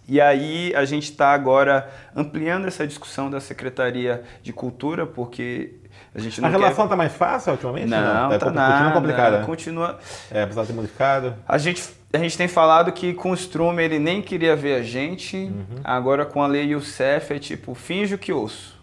E 0.06 0.20
aí 0.20 0.74
a 0.74 0.84
gente 0.84 1.04
está 1.04 1.32
agora 1.32 1.90
ampliando 2.14 2.66
essa 2.66 2.86
discussão 2.86 3.30
da 3.30 3.40
Secretaria 3.40 4.22
de 4.42 4.52
Cultura, 4.52 5.06
porque 5.06 5.76
a 6.14 6.20
gente 6.20 6.40
não 6.40 6.48
A 6.48 6.52
relação 6.52 6.84
está 6.84 6.96
mais 6.96 7.12
fácil 7.12 7.52
ultimamente? 7.52 7.88
Não, 7.88 8.00
não? 8.00 8.30
Tá, 8.30 8.38
tá 8.38 8.50
nada, 8.50 8.72
continua 8.72 8.92
complicada. 8.92 9.38
Né? 9.38 9.44
Continua. 9.46 9.98
É, 10.30 10.42
apesar 10.42 10.62
de 10.62 10.68
ter 10.68 10.74
modificado. 10.74 11.34
A 11.48 11.58
gente 11.58 11.82
a 12.14 12.18
gente 12.18 12.36
tem 12.36 12.46
falado 12.46 12.92
que 12.92 13.14
com 13.14 13.30
o 13.30 13.34
Strum 13.34 13.80
ele 13.80 13.98
nem 13.98 14.20
queria 14.20 14.54
ver 14.54 14.74
a 14.74 14.82
gente, 14.82 15.36
uhum. 15.36 15.80
agora 15.82 16.26
com 16.26 16.42
a 16.42 16.46
lei 16.46 16.72
Youssef 16.72 17.32
é 17.32 17.38
tipo, 17.38 17.74
finjo 17.74 18.18
que 18.18 18.32
ouço. 18.32 18.78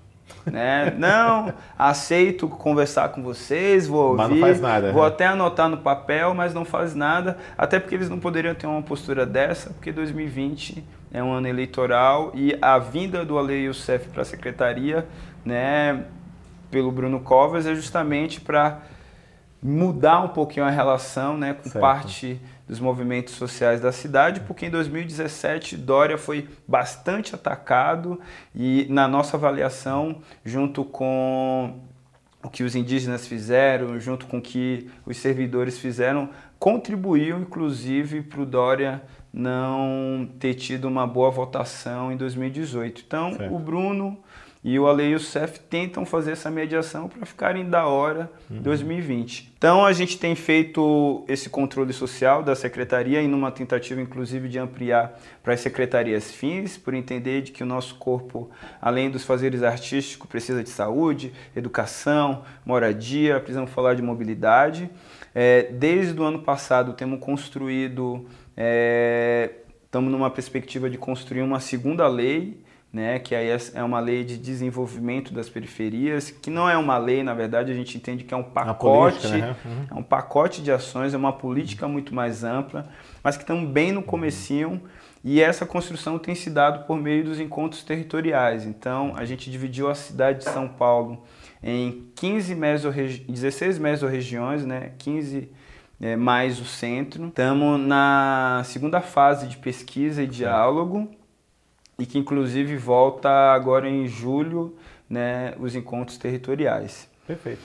Né? 0.46 0.92
Não, 0.98 1.54
aceito 1.78 2.48
conversar 2.48 3.10
com 3.10 3.22
vocês, 3.22 3.86
vou 3.86 4.12
ouvir, 4.12 4.18
mas 4.18 4.30
não 4.30 4.40
faz 4.40 4.62
nada, 4.62 4.92
vou 4.92 5.04
né? 5.04 5.08
até 5.10 5.28
anotar 5.28 5.70
no 5.70 5.78
papel, 5.78 6.34
mas 6.34 6.54
não 6.54 6.66
faz 6.66 6.96
nada, 6.96 7.38
até 7.56 7.80
porque 7.80 7.94
eles 7.94 8.10
não 8.10 8.20
poderiam 8.20 8.56
ter 8.56 8.66
uma 8.66 8.82
postura 8.82 9.26
dessa, 9.26 9.70
porque 9.72 9.92
2020 9.92 10.84
é 11.14 11.22
um 11.22 11.32
ano 11.32 11.48
eleitoral 11.48 12.32
e 12.34 12.58
a 12.62 12.80
vinda 12.80 13.24
do 13.24 13.38
Ale 13.38 13.66
Youssef 13.66 14.08
para 14.10 14.24
a 14.24 14.26
secretaria, 14.26 15.08
né, 15.46 16.06
pelo 16.70 16.92
Bruno 16.92 17.20
Covas, 17.20 17.66
é 17.66 17.76
justamente 17.76 18.42
para 18.42 18.82
mudar 19.62 20.22
um 20.22 20.30
pouquinho 20.30 20.66
a 20.66 20.70
relação 20.70 21.38
né, 21.38 21.54
com 21.54 21.64
certo. 21.64 21.80
parte 21.80 22.40
dos 22.68 22.80
movimentos 22.80 23.34
sociais 23.34 23.82
da 23.82 23.92
cidade, 23.92 24.42
porque 24.42 24.68
em 24.68 24.70
2017 24.70 25.76
Dória 25.76 26.18
foi 26.18 26.48
bastante 26.68 27.36
atacado 27.36 28.20
e, 28.56 28.86
na 28.90 29.08
nossa 29.08 29.36
avaliação, 29.36 30.22
junto 30.46 30.86
com 30.86 31.80
o 32.42 32.50
que 32.50 32.64
os 32.64 32.76
indígenas 32.76 33.28
fizeram, 33.28 34.00
junto 34.00 34.28
com 34.28 34.38
o 34.38 34.42
que 34.42 34.90
os 35.06 35.18
servidores 35.18 35.78
fizeram, 35.78 36.30
contribuiu 36.58 37.40
inclusive 37.40 38.22
para 38.22 38.42
o 38.42 38.46
Dória 38.46 39.02
não 39.32 40.28
ter 40.40 40.54
tido 40.54 40.86
uma 40.88 41.06
boa 41.06 41.30
votação 41.30 42.12
em 42.12 42.18
2018. 42.18 43.04
Então, 43.06 43.34
certo. 43.34 43.54
o 43.54 43.60
Bruno 43.60 44.18
e 44.62 44.78
o 44.78 44.88
Ale 44.88 45.04
e 45.04 45.16
o 45.16 45.20
CEF 45.20 45.58
tentam 45.62 46.06
fazer 46.06 46.34
essa 46.34 46.52
mediação 46.52 47.08
para 47.08 47.26
ficarem 47.26 47.70
da 47.70 47.88
hora 47.88 48.30
uhum. 48.50 48.62
2020. 48.62 49.54
Então 49.58 49.86
a 49.86 49.94
gente 49.94 50.20
tem 50.20 50.36
feito 50.36 51.24
esse 51.30 51.50
controle 51.50 51.94
social 51.94 52.44
da 52.44 52.54
secretaria 52.56 53.22
e 53.22 53.28
numa 53.28 53.52
tentativa 53.52 54.02
inclusive 54.02 54.50
de 54.50 54.60
ampliar 54.60 55.18
para 55.42 55.54
as 55.54 55.62
secretarias 55.62 56.32
fins, 56.32 56.78
por 56.78 56.94
entender 56.94 57.42
de 57.42 57.54
que 57.54 57.64
o 57.64 57.66
nosso 57.66 57.96
corpo, 57.96 58.50
além 58.82 59.10
dos 59.10 59.24
fazeres 59.24 59.64
artísticos, 59.64 60.28
precisa 60.28 60.62
de 60.62 60.70
saúde, 60.70 61.32
educação, 61.56 62.44
moradia, 62.66 63.40
precisamos 63.40 63.72
falar 63.72 63.94
de 63.94 64.02
mobilidade. 64.02 64.90
É, 65.34 65.72
desde 65.72 66.20
o 66.20 66.24
ano 66.24 66.40
passado 66.40 66.92
temos 66.94 67.22
construído, 67.22 68.26
é, 68.58 69.52
estamos 69.86 70.12
numa 70.12 70.30
perspectiva 70.30 70.90
de 70.90 70.98
construir 70.98 71.44
uma 71.44 71.62
segunda 71.62 72.06
lei 72.10 72.62
né, 72.92 73.20
que 73.20 73.36
aí 73.36 73.50
é, 73.50 73.58
é 73.76 73.84
uma 73.84 74.00
lei 74.00 74.24
de 74.24 74.36
desenvolvimento 74.36 75.32
das 75.32 75.48
periferias, 75.48 76.32
que 76.32 76.50
não 76.50 76.68
é 76.68 76.76
uma 76.76 76.98
lei, 76.98 77.22
na 77.22 77.36
verdade, 77.36 77.72
a 77.72 77.76
gente 77.76 77.96
entende 77.96 78.24
que 78.24 78.34
é 78.34 78.38
um 78.38 78.44
pacote, 78.44 79.28
política, 79.28 79.38
né? 79.38 79.56
uhum. 79.64 79.86
é 79.92 79.94
um 79.94 80.04
pacote 80.04 80.62
de 80.62 80.72
ações, 80.72 81.14
é 81.14 81.18
uma 81.18 81.34
política 81.34 81.88
muito 81.88 82.16
mais 82.16 82.44
ampla, 82.44 82.90
mas 83.24 83.38
que 83.38 83.44
estão 83.44 83.64
bem 83.64 83.92
no 83.92 84.02
comecinho 84.02 84.82
e 85.24 85.40
essa 85.40 85.66
construção 85.66 86.18
tem 86.18 86.34
se 86.34 86.50
dado 86.50 86.88
por 86.88 86.98
meio 86.98 87.26
dos 87.26 87.40
encontros 87.40 87.84
territoriais. 87.84 88.66
Então, 88.66 89.14
a 89.16 89.26
gente 89.26 89.52
dividiu 89.52 89.90
a 89.90 89.94
cidade 89.94 90.40
de 90.40 90.46
São 90.46 90.68
Paulo 90.68 91.24
em 91.62 92.10
15 92.16 92.56
meso 92.56 92.90
16 92.90 93.78
mesorregiões, 93.78 94.66
né, 94.66 94.94
15 94.98 95.52
é, 96.02 96.16
mais 96.16 96.60
o 96.60 96.66
centro. 96.66 97.28
Estamos 97.28 97.80
na 97.80 98.64
segunda 98.66 99.00
fase 99.00 99.48
de 99.48 99.58
pesquisa 99.58 100.24
e 100.24 100.28
diálogo 100.28 101.19
e 102.00 102.06
que 102.06 102.18
inclusive 102.18 102.76
volta 102.78 103.30
agora 103.30 103.88
em 103.88 104.08
julho, 104.08 104.76
né, 105.10 105.54
os 105.60 105.76
encontros 105.76 106.18
territoriais. 106.18 107.08
Perfeito. 107.28 107.62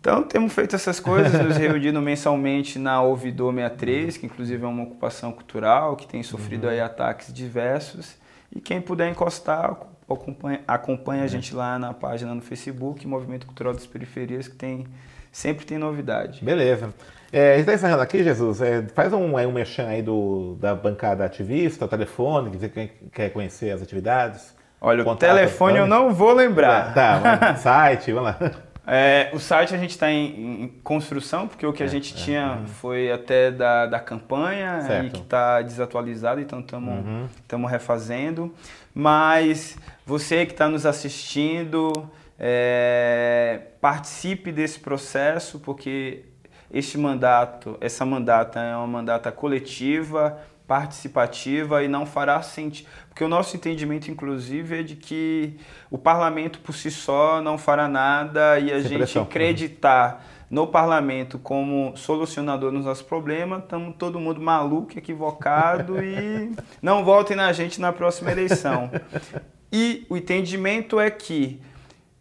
Então 0.00 0.22
temos 0.22 0.54
feito 0.54 0.74
essas 0.74 0.98
coisas, 0.98 1.32
nos 1.44 1.56
reunindo 1.58 2.00
mensalmente 2.00 2.78
na 2.78 3.02
Ouvidor 3.02 3.52
63, 3.52 4.16
que 4.16 4.24
inclusive 4.24 4.64
é 4.64 4.66
uma 4.66 4.84
ocupação 4.84 5.32
cultural, 5.32 5.96
que 5.96 6.06
tem 6.06 6.22
sofrido 6.22 6.64
uhum. 6.64 6.70
aí 6.70 6.80
ataques 6.80 7.30
diversos. 7.30 8.14
E 8.50 8.58
quem 8.58 8.80
puder 8.80 9.10
encostar, 9.10 9.76
acompanha, 10.08 10.60
acompanha 10.66 11.20
a 11.20 11.24
uhum. 11.24 11.28
gente 11.28 11.54
lá 11.54 11.78
na 11.78 11.92
página 11.92 12.34
no 12.34 12.40
Facebook, 12.40 13.06
Movimento 13.06 13.46
Cultural 13.46 13.74
das 13.74 13.86
Periferias, 13.86 14.48
que 14.48 14.56
tem 14.56 14.86
sempre 15.32 15.66
tem 15.66 15.78
novidade. 15.78 16.44
Beleza. 16.44 16.94
É, 17.32 17.52
a 17.54 17.56
gente 17.56 17.60
está 17.60 17.74
encerrando 17.74 18.02
aqui, 18.02 18.22
Jesus. 18.22 18.60
É, 18.60 18.82
faz 18.94 19.12
um, 19.12 19.38
é, 19.38 19.46
um 19.46 19.52
mexão 19.52 19.88
aí 19.88 20.02
do, 20.02 20.56
da 20.60 20.74
bancada 20.74 21.24
ativista, 21.24 21.86
o 21.86 21.88
telefone, 21.88 22.50
que 22.50 22.58
você 22.58 22.90
quer 23.10 23.30
conhecer 23.30 23.70
as 23.70 23.80
atividades. 23.80 24.54
Olha, 24.78 25.08
o 25.08 25.16
telefone 25.16 25.78
eu 25.78 25.86
não 25.86 26.12
vou 26.12 26.34
lembrar. 26.34 26.92
Tá, 26.92 27.54
site, 27.56 28.12
vamos 28.12 28.34
lá. 28.38 28.52
É, 28.86 29.30
o 29.32 29.38
site 29.38 29.74
a 29.74 29.78
gente 29.78 29.90
está 29.90 30.10
em, 30.10 30.64
em, 30.64 30.68
construção, 30.82 31.46
porque 31.46 31.64
o 31.64 31.72
que 31.72 31.84
a 31.84 31.86
é, 31.86 31.88
gente 31.88 32.12
é, 32.12 32.16
tinha 32.16 32.58
uhum. 32.58 32.66
foi 32.66 33.12
até 33.12 33.50
da, 33.50 33.86
da 33.86 34.00
campanha 34.00 34.82
certo. 34.82 35.06
e 35.06 35.10
que 35.10 35.20
está 35.20 35.62
desatualizado, 35.62 36.40
então 36.40 36.58
estamos 36.60 37.04
uhum. 37.04 37.64
refazendo. 37.66 38.52
Mas 38.92 39.78
você 40.04 40.44
que 40.44 40.52
está 40.52 40.68
nos 40.68 40.84
assistindo, 40.84 41.92
é, 42.44 43.60
participe 43.80 44.50
desse 44.50 44.80
processo, 44.80 45.60
porque 45.60 46.24
este 46.72 46.98
mandato, 46.98 47.78
essa 47.80 48.04
mandata 48.04 48.58
é 48.58 48.74
uma 48.74 48.88
mandata 48.88 49.30
coletiva, 49.30 50.40
participativa 50.66 51.84
e 51.84 51.88
não 51.88 52.04
fará 52.04 52.42
sentido. 52.42 52.88
Porque 53.08 53.22
o 53.22 53.28
nosso 53.28 53.54
entendimento, 53.56 54.10
inclusive, 54.10 54.80
é 54.80 54.82
de 54.82 54.96
que 54.96 55.56
o 55.88 55.96
parlamento 55.96 56.58
por 56.58 56.74
si 56.74 56.90
só 56.90 57.40
não 57.40 57.56
fará 57.56 57.86
nada 57.86 58.58
e 58.58 58.72
a 58.72 58.80
Sem 58.80 58.88
gente 58.88 58.96
pressão. 58.98 59.22
acreditar 59.22 60.24
no 60.50 60.66
parlamento 60.66 61.38
como 61.38 61.96
solucionador 61.96 62.72
dos 62.72 62.84
nossos 62.84 63.04
problemas, 63.04 63.62
estamos 63.62 63.94
todo 63.96 64.18
mundo 64.18 64.40
maluco, 64.40 64.98
equivocado 64.98 66.02
e 66.02 66.50
não 66.82 67.04
votem 67.04 67.36
na 67.36 67.52
gente 67.52 67.80
na 67.80 67.92
próxima 67.92 68.32
eleição. 68.32 68.90
E 69.72 70.04
o 70.10 70.16
entendimento 70.16 70.98
é 70.98 71.08
que 71.10 71.60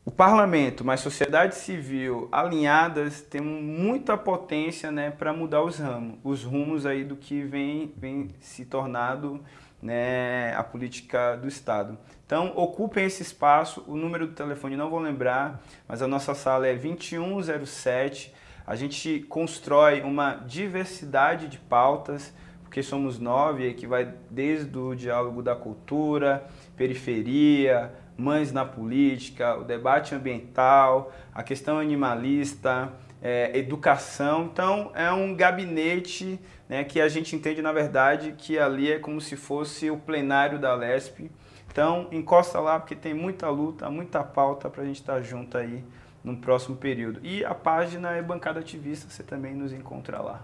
o 0.03 0.09
parlamento, 0.09 0.83
mas 0.83 0.99
sociedade 0.99 1.55
civil 1.55 2.27
alinhadas 2.31 3.21
têm 3.21 3.41
muita 3.41 4.17
potência 4.17 4.91
né, 4.91 5.11
para 5.11 5.31
mudar 5.31 5.61
os 5.61 5.77
ramos, 5.77 6.17
os 6.23 6.43
rumos 6.43 6.87
aí 6.87 7.03
do 7.03 7.15
que 7.15 7.43
vem, 7.43 7.93
vem 7.95 8.29
se 8.39 8.65
tornado 8.65 9.39
né, 9.81 10.55
a 10.55 10.63
política 10.63 11.35
do 11.35 11.47
Estado. 11.47 11.97
Então, 12.25 12.51
ocupem 12.55 13.05
esse 13.05 13.21
espaço. 13.21 13.83
O 13.87 13.95
número 13.95 14.25
do 14.25 14.33
telefone 14.33 14.75
não 14.75 14.89
vou 14.89 14.99
lembrar, 14.99 15.61
mas 15.87 16.01
a 16.01 16.07
nossa 16.07 16.33
sala 16.33 16.67
é 16.67 16.73
2107. 16.73 18.33
A 18.65 18.75
gente 18.75 19.19
constrói 19.29 20.01
uma 20.01 20.33
diversidade 20.35 21.47
de 21.47 21.59
pautas 21.59 22.33
porque 22.71 22.81
somos 22.81 23.19
nove, 23.19 23.73
que 23.73 23.85
vai 23.85 24.13
desde 24.29 24.77
o 24.77 24.95
diálogo 24.95 25.43
da 25.43 25.53
cultura, 25.53 26.47
periferia, 26.77 27.91
mães 28.21 28.51
na 28.51 28.63
política, 28.63 29.57
o 29.57 29.63
debate 29.63 30.13
ambiental, 30.13 31.11
a 31.33 31.41
questão 31.41 31.79
animalista, 31.79 32.91
é, 33.21 33.57
educação. 33.57 34.49
Então, 34.51 34.91
é 34.93 35.11
um 35.11 35.35
gabinete 35.35 36.39
né, 36.69 36.83
que 36.83 37.01
a 37.01 37.09
gente 37.09 37.35
entende, 37.35 37.61
na 37.61 37.71
verdade, 37.71 38.35
que 38.37 38.59
ali 38.59 38.91
é 38.91 38.99
como 38.99 39.19
se 39.19 39.35
fosse 39.35 39.89
o 39.89 39.97
plenário 39.97 40.59
da 40.59 40.73
LESP. 40.75 41.31
Então, 41.71 42.07
encosta 42.11 42.59
lá, 42.59 42.79
porque 42.79 42.95
tem 42.95 43.13
muita 43.13 43.49
luta, 43.49 43.89
muita 43.89 44.23
pauta 44.23 44.69
para 44.69 44.83
a 44.83 44.85
gente 44.85 45.01
estar 45.01 45.15
tá 45.15 45.21
junto 45.21 45.57
aí 45.57 45.83
no 46.23 46.37
próximo 46.37 46.75
período. 46.75 47.19
E 47.23 47.43
a 47.43 47.55
página 47.55 48.11
é 48.11 48.21
Bancada 48.21 48.59
Ativista, 48.59 49.09
você 49.09 49.23
também 49.23 49.55
nos 49.55 49.73
encontra 49.73 50.21
lá. 50.21 50.41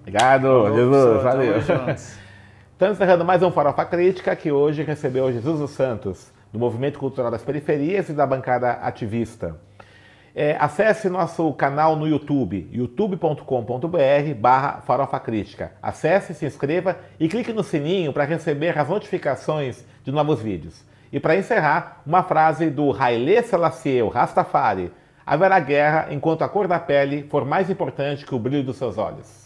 Obrigado, 0.00 0.74
Jesus. 0.74 1.22
Valeu. 1.22 1.58
Estamos 1.58 2.96
encerrando 2.96 3.24
mais 3.24 3.42
um 3.42 3.50
Farofa 3.50 3.84
Crítica, 3.84 4.36
que 4.36 4.52
hoje 4.52 4.82
recebeu 4.82 5.32
Jesus 5.32 5.58
dos 5.58 5.70
Santos, 5.70 6.30
do 6.56 6.58
Movimento 6.58 6.98
Cultural 6.98 7.30
das 7.30 7.42
Periferias 7.42 8.08
e 8.08 8.14
da 8.14 8.26
Bancada 8.26 8.72
Ativista. 8.72 9.60
É, 10.34 10.56
acesse 10.58 11.08
nosso 11.08 11.52
canal 11.52 11.96
no 11.96 12.08
YouTube, 12.08 12.68
youtube.com.br 12.72 14.34
barra 14.38 14.80
Farofa 14.80 15.20
Crítica. 15.20 15.72
Acesse, 15.82 16.34
se 16.34 16.46
inscreva 16.46 16.98
e 17.20 17.28
clique 17.28 17.52
no 17.52 17.62
sininho 17.62 18.12
para 18.12 18.24
receber 18.24 18.78
as 18.78 18.88
notificações 18.88 19.84
de 20.02 20.10
novos 20.10 20.40
vídeos. 20.40 20.82
E 21.12 21.20
para 21.20 21.36
encerrar, 21.36 22.00
uma 22.06 22.22
frase 22.22 22.70
do 22.70 22.90
Haile 22.92 23.42
Selassie, 23.42 24.02
Rastafari. 24.08 24.90
Haverá 25.26 25.60
guerra 25.60 26.08
enquanto 26.10 26.42
a 26.42 26.48
cor 26.48 26.66
da 26.66 26.78
pele 26.78 27.26
for 27.28 27.44
mais 27.44 27.68
importante 27.68 28.24
que 28.24 28.34
o 28.34 28.38
brilho 28.38 28.64
dos 28.64 28.76
seus 28.76 28.96
olhos. 28.96 29.45